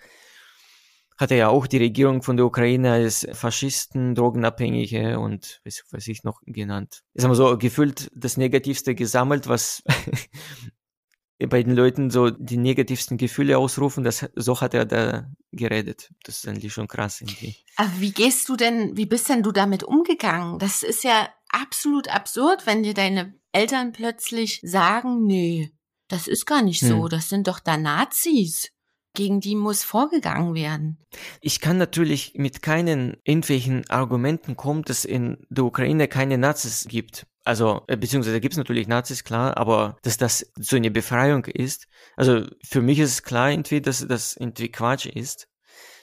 [1.18, 6.08] hat er ja auch die Regierung von der Ukraine als Faschisten, Drogenabhängige und weiß, weiß
[6.08, 7.02] ich noch genannt.
[7.14, 9.84] Ist aber so gefühlt das Negativste gesammelt, was
[11.50, 16.10] bei den Leuten so die negativsten Gefühle ausrufen, das, so hat er da geredet.
[16.24, 17.58] Das ist eigentlich schon krass irgendwie.
[17.76, 20.58] Aber wie gehst du denn, wie bist denn du damit umgegangen?
[20.60, 25.72] Das ist ja absolut absurd, wenn dir deine Eltern plötzlich sagen, nee,
[26.08, 27.10] das ist gar nicht so, Hm.
[27.10, 28.70] das sind doch da Nazis.
[29.16, 30.98] Gegen die muss vorgegangen werden.
[31.40, 37.28] Ich kann natürlich mit keinen irgendwelchen Argumenten kommen, dass in der Ukraine keine Nazis gibt.
[37.46, 41.88] Also, äh, beziehungsweise gibt es natürlich Nazis, klar, aber dass das so eine Befreiung ist.
[42.16, 45.48] Also, für mich ist es klar irgendwie, dass das irgendwie Quatsch ist.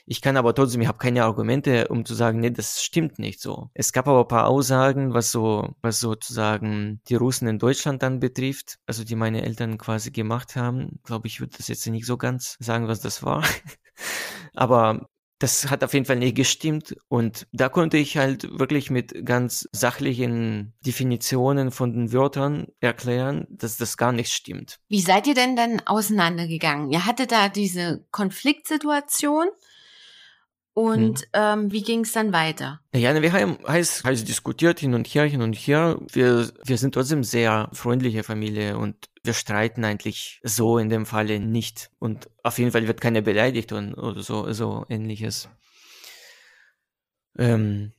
[0.07, 3.41] Ich kann aber trotzdem, ich habe keine Argumente, um zu sagen, nee, das stimmt nicht
[3.41, 3.71] so.
[3.75, 8.21] Es gab aber ein paar Aussagen, was so, was sozusagen die Russen in Deutschland dann
[8.21, 11.01] betrifft, also die meine Eltern quasi gemacht haben.
[11.05, 13.45] Glaube ich, würde das jetzt nicht so ganz sagen, was das war.
[14.55, 15.07] aber
[15.41, 19.67] das hat auf jeden Fall nicht gestimmt und da konnte ich halt wirklich mit ganz
[19.73, 24.79] sachlichen Definitionen von den Wörtern erklären, dass das gar nicht stimmt.
[24.89, 26.91] Wie seid ihr denn dann auseinandergegangen?
[26.91, 29.49] Ihr hattet da diese Konfliktsituation
[30.73, 32.81] und ähm, wie ging es dann weiter?
[32.95, 35.99] Ja, wir haben heiß, heiß diskutiert hin und her, hin und her.
[36.13, 41.41] Wir, wir sind trotzdem sehr freundliche Familie und wir streiten eigentlich so in dem Falle
[41.41, 41.91] nicht.
[41.99, 45.49] Und auf jeden Fall wird keiner beleidigt und, oder so, so ähnliches.
[47.37, 47.93] Ähm,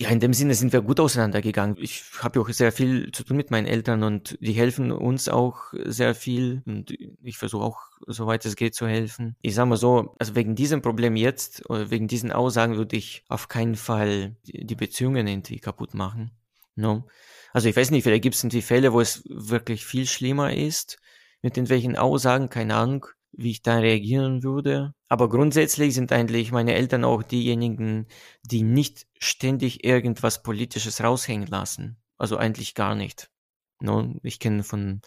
[0.00, 1.76] ja, in dem Sinne sind wir gut auseinandergegangen.
[1.80, 5.72] Ich habe auch sehr viel zu tun mit meinen Eltern und die helfen uns auch
[5.72, 9.34] sehr viel und ich versuche auch, soweit es geht, zu helfen.
[9.42, 13.24] Ich sage mal so, also wegen diesem Problem jetzt oder wegen diesen Aussagen würde ich
[13.28, 16.30] auf keinen Fall die Beziehungen irgendwie kaputt machen.
[16.76, 17.08] No?
[17.52, 21.00] Also ich weiß nicht, vielleicht gibt es irgendwie Fälle, wo es wirklich viel schlimmer ist
[21.42, 23.06] mit irgendwelchen Aussagen, keine Ahnung,
[23.38, 24.92] wie ich da reagieren würde.
[25.08, 28.06] Aber grundsätzlich sind eigentlich meine Eltern auch diejenigen,
[28.42, 31.98] die nicht ständig irgendwas Politisches raushängen lassen.
[32.18, 33.30] Also eigentlich gar nicht.
[33.80, 35.02] No, ich kenne von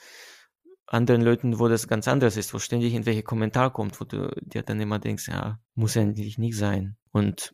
[0.88, 4.64] anderen Leuten, wo das ganz anders ist, wo ständig irgendwelche Kommentar kommt, wo du dir
[4.64, 6.96] dann immer denkst, ja, muss eigentlich nicht sein.
[7.12, 7.54] Und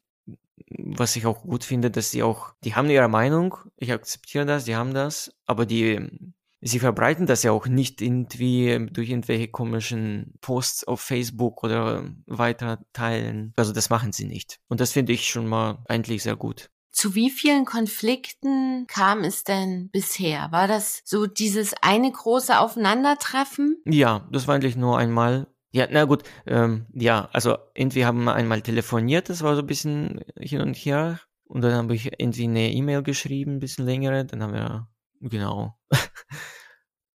[0.70, 4.66] was ich auch gut finde, dass sie auch, die haben ihre Meinung, ich akzeptiere das,
[4.66, 10.34] die haben das, aber die, sie verbreiten das ja auch nicht irgendwie durch irgendwelche komischen
[10.42, 13.54] Posts auf Facebook oder weiter teilen.
[13.56, 14.60] Also das machen sie nicht.
[14.68, 16.70] Und das finde ich schon mal eigentlich sehr gut.
[16.92, 20.52] Zu wie vielen Konflikten kam es denn bisher?
[20.52, 23.78] War das so dieses eine große Aufeinandertreffen?
[23.86, 25.48] Ja, das war eigentlich nur einmal.
[25.72, 29.68] Ja, na gut, ähm, ja, also irgendwie haben wir einmal telefoniert, das war so ein
[29.68, 31.20] bisschen hin und her.
[31.44, 34.88] Und dann habe ich irgendwie eine E-Mail geschrieben, ein bisschen längere, dann haben wir,
[35.22, 35.78] genau.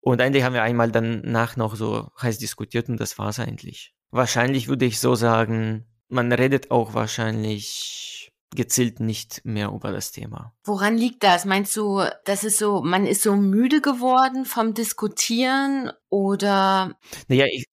[0.08, 3.94] Und eigentlich haben wir einmal danach noch so heiß diskutiert und das war's eigentlich.
[4.10, 10.54] Wahrscheinlich würde ich so sagen, man redet auch wahrscheinlich gezielt nicht mehr über das Thema.
[10.64, 11.44] Woran liegt das?
[11.44, 17.66] Meinst du, das ist so, man ist so müde geworden vom Diskutieren oder Naja, ich,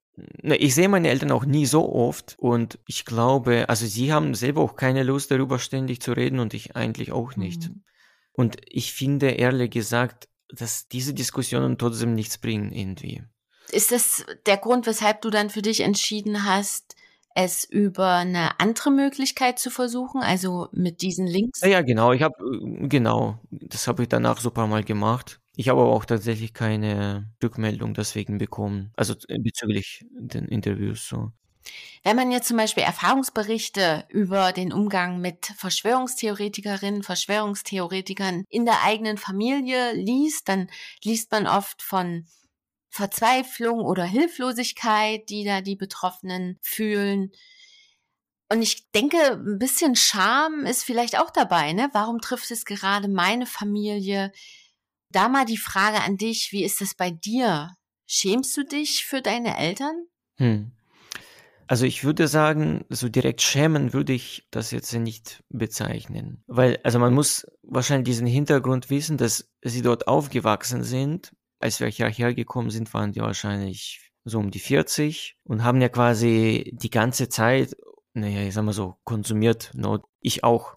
[0.42, 4.62] ich sehe meine Eltern auch nie so oft und ich glaube, also sie haben selber
[4.62, 7.68] auch keine Lust darüber ständig zu reden und ich eigentlich auch nicht.
[7.68, 7.84] Mhm.
[8.35, 13.23] Und ich finde ehrlich gesagt, dass diese Diskussionen trotzdem nichts bringen irgendwie.
[13.70, 16.94] ist das der Grund, weshalb du dann für dich entschieden hast,
[17.35, 21.61] es über eine andere Möglichkeit zu versuchen, also mit diesen Links?
[21.62, 22.12] Ja, ja genau.
[22.12, 22.37] Ich habe
[22.88, 25.40] genau, das habe ich danach so ein paar Mal gemacht.
[25.57, 31.33] Ich habe aber auch tatsächlich keine Rückmeldung deswegen bekommen, also bezüglich den Interviews so.
[32.03, 39.16] Wenn man jetzt zum Beispiel Erfahrungsberichte über den Umgang mit Verschwörungstheoretikerinnen, Verschwörungstheoretikern in der eigenen
[39.16, 40.68] Familie liest, dann
[41.03, 42.27] liest man oft von
[42.90, 47.33] Verzweiflung oder Hilflosigkeit, die da die Betroffenen fühlen.
[48.50, 51.88] Und ich denke, ein bisschen Scham ist vielleicht auch dabei, ne?
[51.92, 54.31] Warum trifft es gerade meine Familie?
[55.11, 57.74] Da mal die Frage an dich, wie ist es bei dir?
[58.07, 60.07] Schämst du dich für deine Eltern?
[60.37, 60.70] Hm.
[61.66, 66.42] Also ich würde sagen, so direkt schämen würde ich das jetzt nicht bezeichnen.
[66.46, 71.33] Weil, also man muss wahrscheinlich diesen Hintergrund wissen, dass sie dort aufgewachsen sind.
[71.59, 75.88] Als wir hierher gekommen sind, waren die wahrscheinlich so um die 40 und haben ja
[75.88, 77.77] quasi die ganze Zeit,
[78.12, 79.72] naja, ich sag mal so, konsumiert,
[80.20, 80.77] ich auch.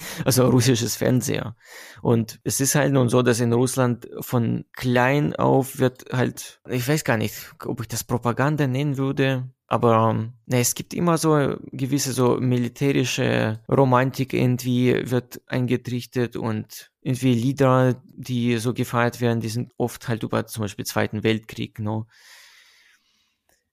[0.24, 1.56] also russisches Fernseher.
[2.02, 6.86] Und es ist halt nun so, dass in Russland von klein auf wird halt, ich
[6.86, 7.34] weiß gar nicht,
[7.64, 10.14] ob ich das Propaganda nennen würde, aber
[10.46, 18.02] ne, es gibt immer so gewisse so militärische Romantik irgendwie wird eingetrichtert und irgendwie Lieder,
[18.04, 21.78] die so gefeiert werden, die sind oft halt über zum Beispiel Zweiten Weltkrieg.
[21.78, 22.08] No?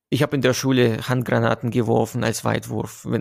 [0.10, 3.08] Ich habe in der Schule Handgranaten geworfen als Weitwurf.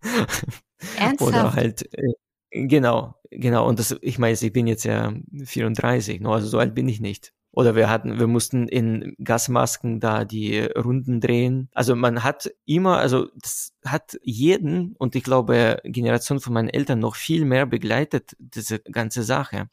[0.98, 1.22] Ernsthaft?
[1.22, 2.12] Oder halt, äh,
[2.50, 3.66] genau, genau.
[3.68, 5.12] Und das, ich meine, ich bin jetzt ja
[5.44, 6.32] 34, no?
[6.32, 7.32] also so alt bin ich nicht.
[7.50, 11.70] Oder wir hatten, wir mussten in Gasmasken da die Runden drehen.
[11.72, 17.00] Also man hat immer, also das hat jeden und ich glaube Generation von meinen Eltern
[17.00, 19.68] noch viel mehr begleitet, diese ganze Sache.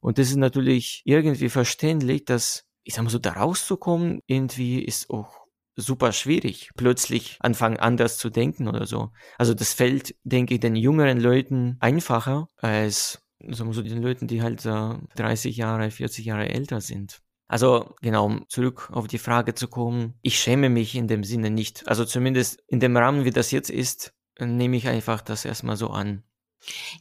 [0.00, 5.08] Und das ist natürlich irgendwie verständlich, dass, ich sag mal so, da rauszukommen, irgendwie ist
[5.08, 5.43] auch
[5.76, 9.10] super schwierig, plötzlich anfangen anders zu denken oder so.
[9.38, 14.64] Also das fällt, denke ich, den jüngeren Leuten einfacher als so den Leuten, die halt
[14.64, 17.20] äh, 30 Jahre, 40 Jahre älter sind.
[17.46, 21.50] Also genau, um zurück auf die Frage zu kommen, ich schäme mich in dem Sinne
[21.50, 21.86] nicht.
[21.86, 25.90] Also zumindest in dem Rahmen, wie das jetzt ist, nehme ich einfach das erstmal so
[25.90, 26.24] an.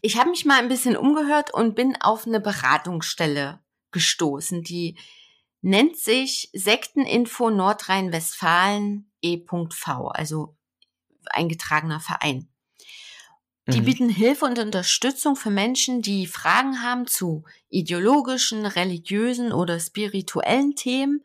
[0.01, 4.97] Ich habe mich mal ein bisschen umgehört und bin auf eine Beratungsstelle gestoßen, die
[5.63, 10.55] nennt sich Sekteninfo Nordrhein-Westfalen e.v, also
[11.31, 12.49] eingetragener Verein.
[13.67, 13.85] Die mhm.
[13.85, 21.23] bieten Hilfe und Unterstützung für Menschen, die Fragen haben zu ideologischen, religiösen oder spirituellen Themen.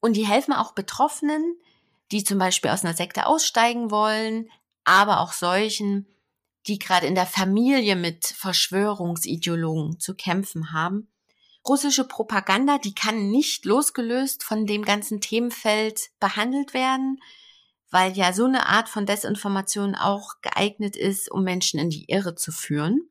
[0.00, 1.58] Und die helfen auch Betroffenen,
[2.10, 4.48] die zum Beispiel aus einer Sekte aussteigen wollen,
[4.84, 6.06] aber auch solchen,
[6.66, 11.08] die gerade in der Familie mit Verschwörungsideologen zu kämpfen haben.
[11.68, 17.20] Russische Propaganda, die kann nicht losgelöst von dem ganzen Themenfeld behandelt werden
[17.90, 22.34] weil ja so eine Art von Desinformation auch geeignet ist, um Menschen in die Irre
[22.34, 23.08] zu führen.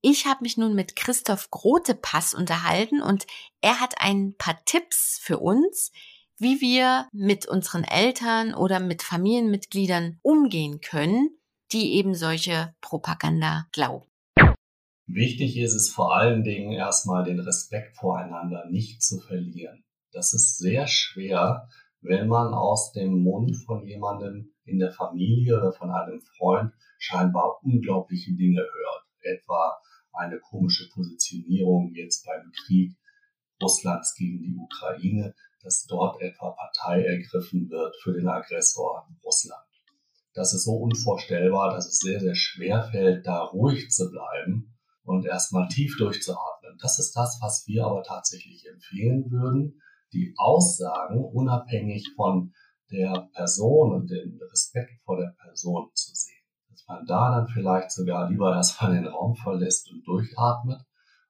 [0.00, 3.26] Ich habe mich nun mit Christoph Grotepass unterhalten und
[3.60, 5.90] er hat ein paar Tipps für uns,
[6.38, 11.30] wie wir mit unseren Eltern oder mit Familienmitgliedern umgehen können,
[11.72, 14.06] die eben solche Propaganda glauben.
[15.10, 19.82] Wichtig ist es vor allen Dingen erstmal den Respekt voreinander nicht zu verlieren.
[20.12, 21.66] Das ist sehr schwer,
[22.02, 27.58] wenn man aus dem Mund von jemandem in der Familie oder von einem Freund scheinbar
[27.62, 29.06] unglaubliche Dinge hört.
[29.22, 29.78] Etwa
[30.12, 32.94] eine komische Positionierung jetzt beim Krieg
[33.62, 39.64] Russlands gegen die Ukraine, dass dort etwa Partei ergriffen wird für den Aggressor Russland.
[40.34, 44.74] Das ist so unvorstellbar, dass es sehr, sehr schwer fällt, da ruhig zu bleiben
[45.08, 46.78] und erstmal tief durchzuatmen.
[46.80, 49.80] Das ist das, was wir aber tatsächlich empfehlen würden
[50.12, 52.52] die Aussagen unabhängig von
[52.90, 56.42] der Person und den Respekt vor der Person zu sehen.
[56.70, 60.80] Dass man da dann vielleicht sogar lieber erstmal den Raum verlässt und durchatmet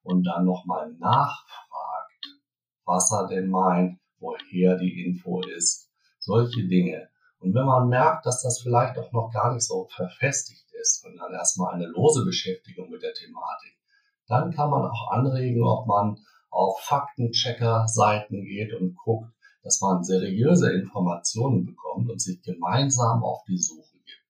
[0.02, 2.38] und dann nochmal nachfragt,
[2.84, 7.08] was er denn meint, woher die Info ist, solche Dinge.
[7.40, 11.32] Und wenn man merkt, dass das vielleicht auch noch gar nicht so verfestigt ist, sondern
[11.32, 13.78] erstmal eine lose Beschäftigung mit der Thematik,
[14.26, 16.18] dann kann man auch anregen, ob man
[16.50, 19.30] auf Faktenchecker-Seiten geht und guckt,
[19.62, 24.24] dass man seriöse Informationen bekommt und sich gemeinsam auf die Suche gibt.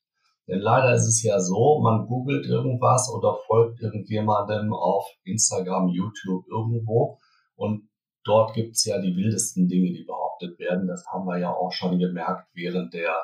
[0.49, 6.47] Denn leider ist es ja so, man googelt irgendwas oder folgt irgendjemandem auf Instagram, YouTube
[6.49, 7.19] irgendwo
[7.55, 7.89] und
[8.25, 10.87] dort gibt's ja die wildesten Dinge, die behauptet werden.
[10.87, 13.15] Das haben wir ja auch schon gemerkt während der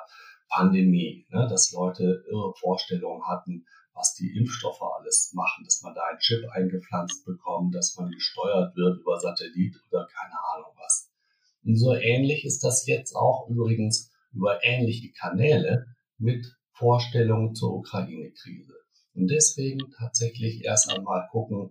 [0.54, 1.46] Pandemie, ne?
[1.48, 6.44] dass Leute irre Vorstellungen hatten, was die Impfstoffe alles machen, dass man da einen Chip
[6.50, 11.10] eingepflanzt bekommt, dass man gesteuert wird über Satellit oder keine Ahnung was.
[11.64, 15.86] Und so ähnlich ist das jetzt auch übrigens über ähnliche Kanäle,
[16.18, 18.74] mit Vorstellungen zur Ukraine-Krise.
[19.14, 21.70] Und deswegen tatsächlich erst einmal gucken,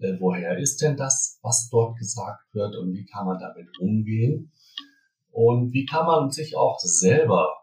[0.00, 4.52] äh, woher ist denn das, was dort gesagt wird und wie kann man damit umgehen
[5.30, 7.61] und wie kann man sich auch selber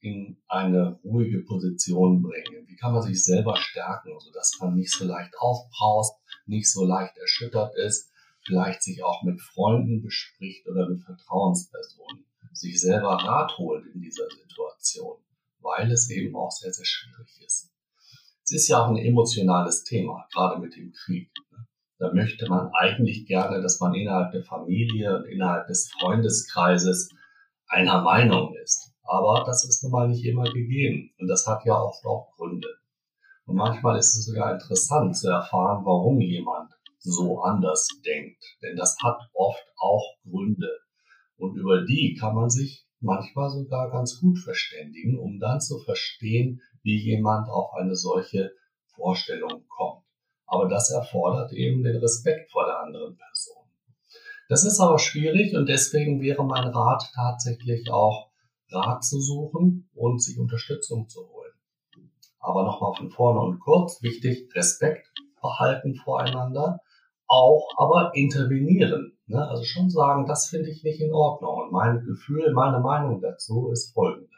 [0.00, 2.66] in eine ruhige Position bringen?
[2.66, 6.14] Wie kann man sich selber stärken, sodass man nicht so leicht aufbraust,
[6.46, 8.10] nicht so leicht erschüttert ist,
[8.44, 14.28] vielleicht sich auch mit Freunden bespricht oder mit Vertrauenspersonen, sich selber Rat holt in dieser
[14.28, 15.18] Situation,
[15.60, 17.70] weil es eben auch sehr, sehr schwierig ist.
[18.44, 21.30] Es ist ja auch ein emotionales Thema, gerade mit dem Krieg.
[21.52, 21.66] Ne?
[21.98, 27.10] Da möchte man eigentlich gerne, dass man innerhalb der Familie und innerhalb des Freundeskreises
[27.68, 28.89] einer Meinung ist.
[29.10, 31.10] Aber das ist nun mal nicht immer gegeben.
[31.18, 32.68] Und das hat ja oft auch Gründe.
[33.44, 38.40] Und manchmal ist es sogar interessant zu erfahren, warum jemand so anders denkt.
[38.62, 40.70] Denn das hat oft auch Gründe.
[41.36, 46.62] Und über die kann man sich manchmal sogar ganz gut verständigen, um dann zu verstehen,
[46.84, 48.52] wie jemand auf eine solche
[48.94, 50.04] Vorstellung kommt.
[50.46, 53.64] Aber das erfordert eben den Respekt vor der anderen Person.
[54.48, 58.29] Das ist aber schwierig und deswegen wäre mein Rat tatsächlich auch
[58.72, 61.52] Rat zu suchen und sich Unterstützung zu holen.
[62.38, 65.06] Aber nochmal von vorne und kurz, wichtig, Respekt
[65.40, 66.80] verhalten voreinander,
[67.26, 69.16] auch aber intervenieren.
[69.26, 69.46] Ne?
[69.48, 71.56] Also schon sagen, das finde ich nicht in Ordnung.
[71.58, 74.28] Und mein Gefühl, meine Meinung dazu ist folgende.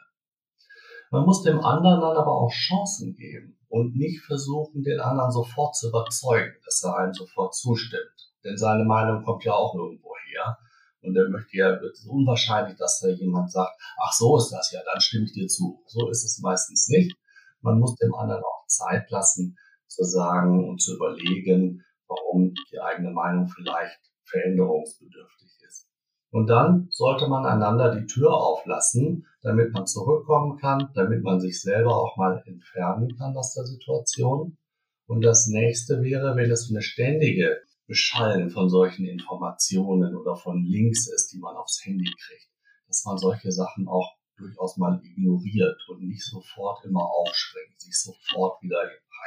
[1.09, 5.75] Man muss dem anderen dann aber auch Chancen geben und nicht versuchen, den anderen sofort
[5.75, 8.33] zu überzeugen, dass er einem sofort zustimmt.
[8.43, 10.57] Denn seine Meinung kommt ja auch irgendwo her.
[11.03, 14.71] Und er möchte ja, es ist unwahrscheinlich, dass da jemand sagt, ach so ist das
[14.71, 15.83] ja, dann stimme ich dir zu.
[15.87, 17.15] So ist es meistens nicht.
[17.61, 23.11] Man muss dem anderen auch Zeit lassen, zu sagen und zu überlegen, warum die eigene
[23.11, 25.87] Meinung vielleicht veränderungsbedürftig ist.
[26.31, 31.61] Und dann sollte man einander die Tür auflassen, damit man zurückkommen kann, damit man sich
[31.61, 34.57] selber auch mal entfernen kann aus der Situation.
[35.05, 41.07] Und das nächste wäre, wenn es eine ständige Beschallen von solchen Informationen oder von Links
[41.07, 42.49] ist, die man aufs Handy kriegt,
[42.87, 48.61] dass man solche Sachen auch durchaus mal ignoriert und nicht sofort immer aufspringt, sich sofort
[48.61, 48.77] wieder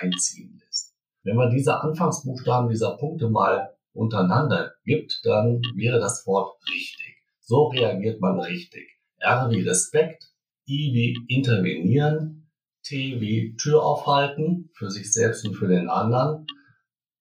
[0.00, 0.94] reinziehen lässt.
[1.22, 7.16] Wenn man diese Anfangsbuchstaben dieser Punkte mal untereinander gibt, dann wäre das Wort richtig.
[7.40, 8.88] So reagiert man richtig.
[9.18, 10.32] R wie Respekt,
[10.68, 12.50] I wie intervenieren,
[12.82, 16.46] T wie Tür aufhalten für sich selbst und für den anderen,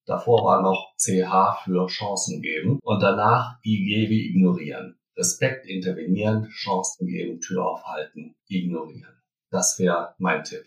[0.06, 5.00] Davor war noch CH für Chancen geben und danach IG wie ignorieren.
[5.18, 9.22] Respekt intervenieren, Chancen geben, Tür aufhalten, ignorieren.
[9.50, 10.66] Das wäre mein Tipp.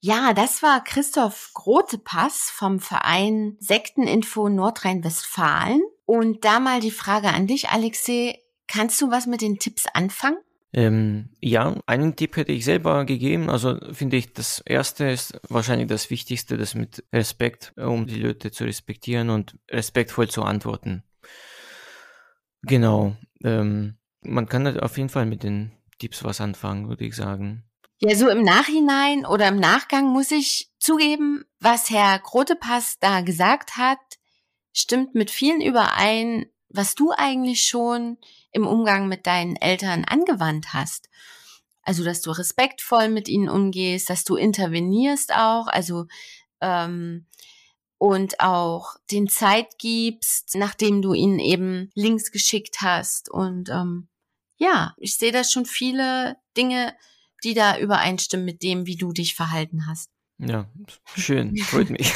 [0.00, 5.82] Ja, das war Christoph Grotepass vom Verein Sekteninfo Nordrhein-Westfalen.
[6.04, 8.38] Und da mal die Frage an dich, Alexei.
[8.68, 10.38] Kannst du was mit den Tipps anfangen?
[10.76, 13.48] Ähm, ja, einen Tipp hätte ich selber gegeben.
[13.48, 18.50] Also finde ich, das erste ist wahrscheinlich das Wichtigste, das mit Respekt, um die Leute
[18.50, 21.02] zu respektieren und respektvoll zu antworten.
[22.60, 23.16] Genau.
[23.42, 27.64] Ähm, man kann auf jeden Fall mit den Tipps was anfangen, würde ich sagen.
[27.98, 33.78] Ja, so im Nachhinein oder im Nachgang muss ich zugeben, was Herr Grotepass da gesagt
[33.78, 33.98] hat,
[34.74, 38.18] stimmt mit vielen überein, was du eigentlich schon
[38.56, 41.08] im Umgang mit deinen Eltern angewandt hast.
[41.82, 46.06] Also, dass du respektvoll mit ihnen umgehst, dass du intervenierst auch, also
[46.60, 47.26] ähm,
[47.98, 53.30] und auch den Zeit gibst, nachdem du ihnen eben Links geschickt hast.
[53.30, 54.08] Und ähm,
[54.56, 56.94] ja, ich sehe da schon viele Dinge,
[57.44, 60.10] die da übereinstimmen mit dem, wie du dich verhalten hast.
[60.38, 60.66] Ja,
[61.14, 62.12] schön, freut mich.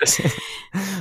[0.00, 0.20] das,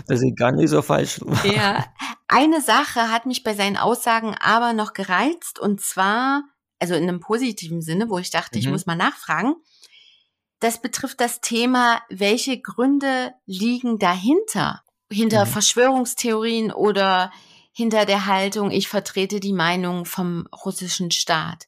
[0.07, 1.19] das ist gar nicht so falsch.
[1.43, 1.85] Ja,
[2.27, 6.43] eine Sache hat mich bei seinen Aussagen aber noch gereizt und zwar,
[6.79, 8.63] also in einem positiven Sinne, wo ich dachte, mhm.
[8.63, 9.55] ich muss mal nachfragen.
[10.59, 14.83] Das betrifft das Thema, welche Gründe liegen dahinter?
[15.11, 15.49] Hinter mhm.
[15.49, 17.31] Verschwörungstheorien oder
[17.73, 21.67] hinter der Haltung, ich vertrete die Meinung vom russischen Staat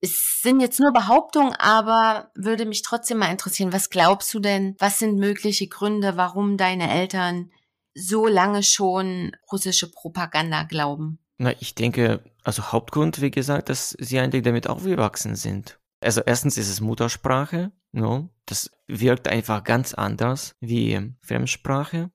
[0.00, 4.74] es sind jetzt nur Behauptungen, aber würde mich trotzdem mal interessieren, was glaubst du denn,
[4.78, 7.50] was sind mögliche Gründe, warum deine Eltern
[7.94, 11.18] so lange schon russische Propaganda glauben?
[11.38, 15.78] Na, ich denke, also Hauptgrund, wie gesagt, dass sie eigentlich damit aufgewachsen sind.
[16.00, 18.30] Also erstens ist es Muttersprache, no?
[18.50, 22.10] das wirkt einfach ganz anders wie Fremdsprache.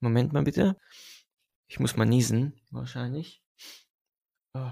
[0.00, 0.76] Moment mal bitte.
[1.66, 3.42] Ich muss mal niesen, wahrscheinlich.
[4.54, 4.70] Oh.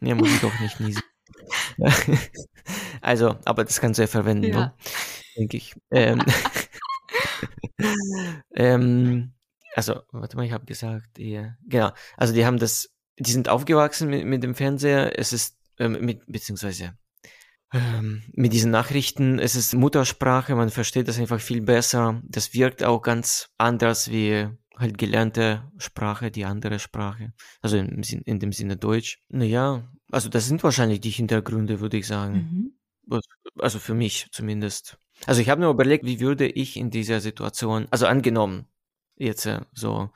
[0.00, 1.02] Nee, muss ich doch nicht niesen.
[3.00, 4.60] also, aber das kannst du ja verwenden, ja.
[4.60, 4.74] Ne?
[5.36, 5.74] denke ich.
[5.90, 6.22] Ähm,
[8.54, 9.32] ähm,
[9.74, 11.92] also, warte mal, ich habe gesagt, ja, genau.
[12.16, 15.18] Also, die haben das, die sind aufgewachsen mit, mit dem Fernseher.
[15.18, 16.96] Es ist ähm, mit, beziehungsweise
[17.72, 22.22] ähm, mit diesen Nachrichten, es ist Muttersprache, man versteht das einfach viel besser.
[22.24, 27.32] Das wirkt auch ganz anders wie halt gelernte Sprache, die andere Sprache.
[27.60, 29.22] Also in, in dem Sinne Deutsch.
[29.28, 32.72] Naja, also das sind wahrscheinlich die Hintergründe, würde ich sagen.
[33.08, 33.20] Mhm.
[33.58, 34.98] Also für mich zumindest.
[35.26, 38.66] Also ich habe nur überlegt, wie würde ich in dieser Situation, also angenommen,
[39.16, 40.10] jetzt äh, so,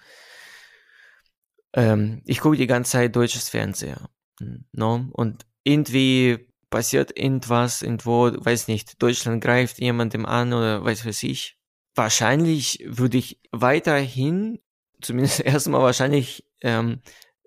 [1.73, 4.11] ähm, ich gucke die ganze Zeit deutsches Fernseher.
[4.73, 5.09] No?
[5.13, 11.60] Und irgendwie passiert irgendwas, irgendwo, weiß nicht, Deutschland greift jemandem an oder weiß was ich.
[11.95, 14.61] Wahrscheinlich würde ich weiterhin,
[15.01, 17.01] zumindest erstmal wahrscheinlich, ähm,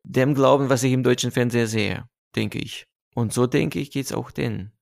[0.03, 2.87] dem glauben, was ich im deutschen Fernseher sehe, denke ich.
[3.15, 4.73] Und so denke ich, geht's auch denen.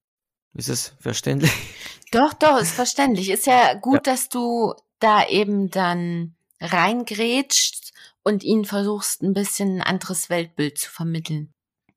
[0.54, 1.52] Ist es verständlich?
[2.12, 3.30] Doch, doch, ist verständlich.
[3.30, 4.12] Ist ja gut, ja.
[4.12, 10.92] dass du da eben dann reingrätscht und ihnen versuchst, ein bisschen ein anderes Weltbild zu
[10.92, 11.54] vermitteln.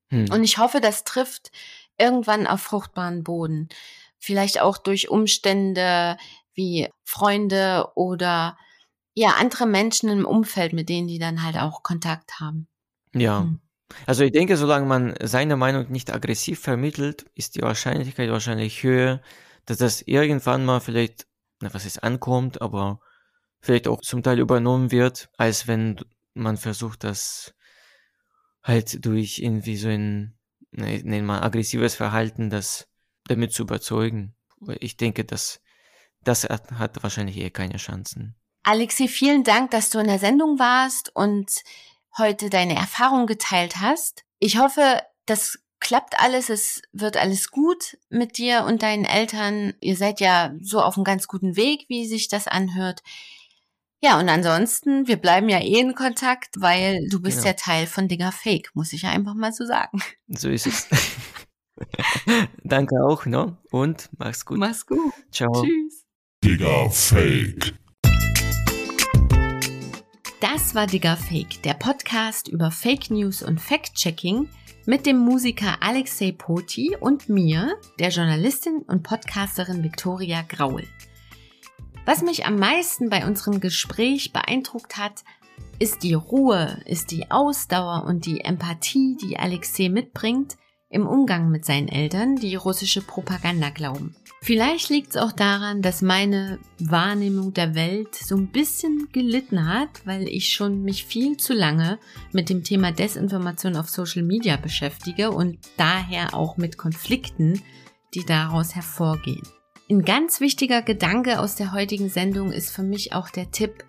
[0.07, 0.31] Hm.
[0.31, 1.51] Und ich hoffe, das trifft
[1.97, 3.67] irgendwann auf fruchtbaren Boden.
[4.17, 6.17] Vielleicht auch durch Umstände
[6.55, 8.57] wie Freunde oder
[9.13, 12.67] ja, andere Menschen im Umfeld, mit denen die dann halt auch Kontakt haben.
[13.13, 13.41] Ja.
[13.41, 13.59] Hm.
[14.05, 19.21] Also ich denke, solange man seine Meinung nicht aggressiv vermittelt, ist die Wahrscheinlichkeit wahrscheinlich höher,
[19.65, 21.27] dass das irgendwann mal vielleicht,
[21.61, 22.99] na, was ist ankommt, aber
[23.61, 25.99] vielleicht auch zum Teil übernommen wird, als wenn
[26.33, 27.53] man versucht, das
[28.63, 30.37] halt durch irgendwie so ein,
[30.71, 32.87] nennen wir aggressives Verhalten, das
[33.27, 34.35] damit zu überzeugen.
[34.79, 35.61] Ich denke, dass
[36.25, 38.35] das hat, hat wahrscheinlich eher keine Chancen.
[38.63, 41.63] Alexi, vielen Dank, dass du in der Sendung warst und
[42.17, 44.23] heute deine Erfahrung geteilt hast.
[44.39, 49.73] Ich hoffe, das klappt alles, es wird alles gut mit dir und deinen Eltern.
[49.81, 53.03] Ihr seid ja so auf einem ganz guten Weg, wie sich das anhört.
[54.01, 57.49] Ja, und ansonsten, wir bleiben ja eh in Kontakt, weil du bist genau.
[57.49, 60.01] ja Teil von Digger Fake, muss ich ja einfach mal so sagen.
[60.27, 60.87] So ist es.
[62.63, 63.57] Danke auch, ne?
[63.71, 64.57] Und mach's gut.
[64.57, 65.13] Mach's gut.
[65.31, 65.63] Ciao.
[65.63, 66.04] Tschüss.
[66.45, 67.73] Digger Fake.
[70.39, 74.47] Das war Digger Fake, der Podcast über Fake News und Fact-Checking
[74.85, 80.83] mit dem Musiker Alexei Poti und mir, der Journalistin und Podcasterin Viktoria Graul.
[82.05, 85.23] Was mich am meisten bei unserem Gespräch beeindruckt hat,
[85.79, 90.57] ist die Ruhe, ist die Ausdauer und die Empathie, die Alexei mitbringt
[90.95, 94.15] im Umgang mit seinen Eltern, die russische Propaganda glauben.
[94.41, 100.05] Vielleicht liegt es auch daran, dass meine Wahrnehmung der Welt so ein bisschen gelitten hat,
[100.05, 101.99] weil ich schon mich viel zu lange
[102.31, 107.61] mit dem Thema Desinformation auf Social Media beschäftige und daher auch mit Konflikten,
[108.13, 109.43] die daraus hervorgehen.
[109.89, 113.83] Ein ganz wichtiger Gedanke aus der heutigen Sendung ist für mich auch der Tipp,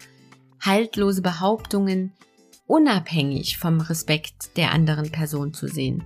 [0.61, 2.15] haltlose Behauptungen
[2.67, 6.03] unabhängig vom Respekt der anderen Person zu sehen.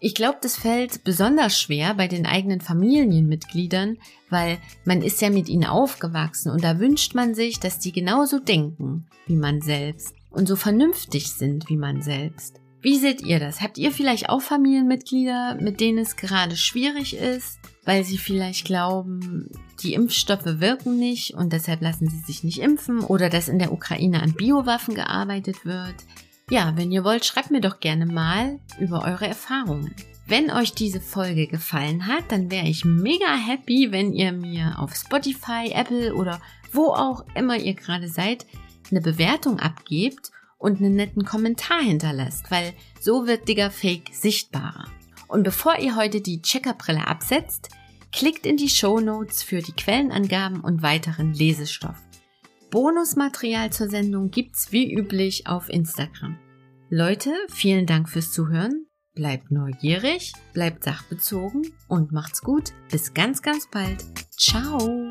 [0.00, 3.98] Ich glaube, das fällt besonders schwer bei den eigenen Familienmitgliedern,
[4.30, 8.38] weil man ist ja mit ihnen aufgewachsen und da wünscht man sich, dass die genauso
[8.38, 12.60] denken wie man selbst und so vernünftig sind wie man selbst.
[12.80, 13.60] Wie seht ihr das?
[13.60, 19.50] Habt ihr vielleicht auch Familienmitglieder, mit denen es gerade schwierig ist, weil sie vielleicht glauben,
[19.82, 23.72] die Impfstoffe wirken nicht und deshalb lassen sie sich nicht impfen oder dass in der
[23.72, 25.96] Ukraine an Biowaffen gearbeitet wird?
[26.50, 29.94] Ja, wenn ihr wollt, schreibt mir doch gerne mal über eure Erfahrungen.
[30.26, 34.94] Wenn euch diese Folge gefallen hat, dann wäre ich mega happy, wenn ihr mir auf
[34.94, 36.40] Spotify, Apple oder
[36.72, 38.46] wo auch immer ihr gerade seid,
[38.90, 44.88] eine Bewertung abgebt und einen netten Kommentar hinterlasst, weil so wird Digger Fake sichtbarer.
[45.28, 47.68] Und bevor ihr heute die Checkerbrille absetzt,
[48.10, 52.07] klickt in die Show Notes für die Quellenangaben und weiteren Lesestoff.
[52.70, 56.38] Bonusmaterial zur Sendung gibt's wie üblich auf Instagram.
[56.90, 58.86] Leute, vielen Dank fürs Zuhören.
[59.14, 62.72] Bleibt neugierig, bleibt sachbezogen und macht's gut.
[62.90, 64.04] Bis ganz, ganz bald.
[64.30, 65.08] Ciao.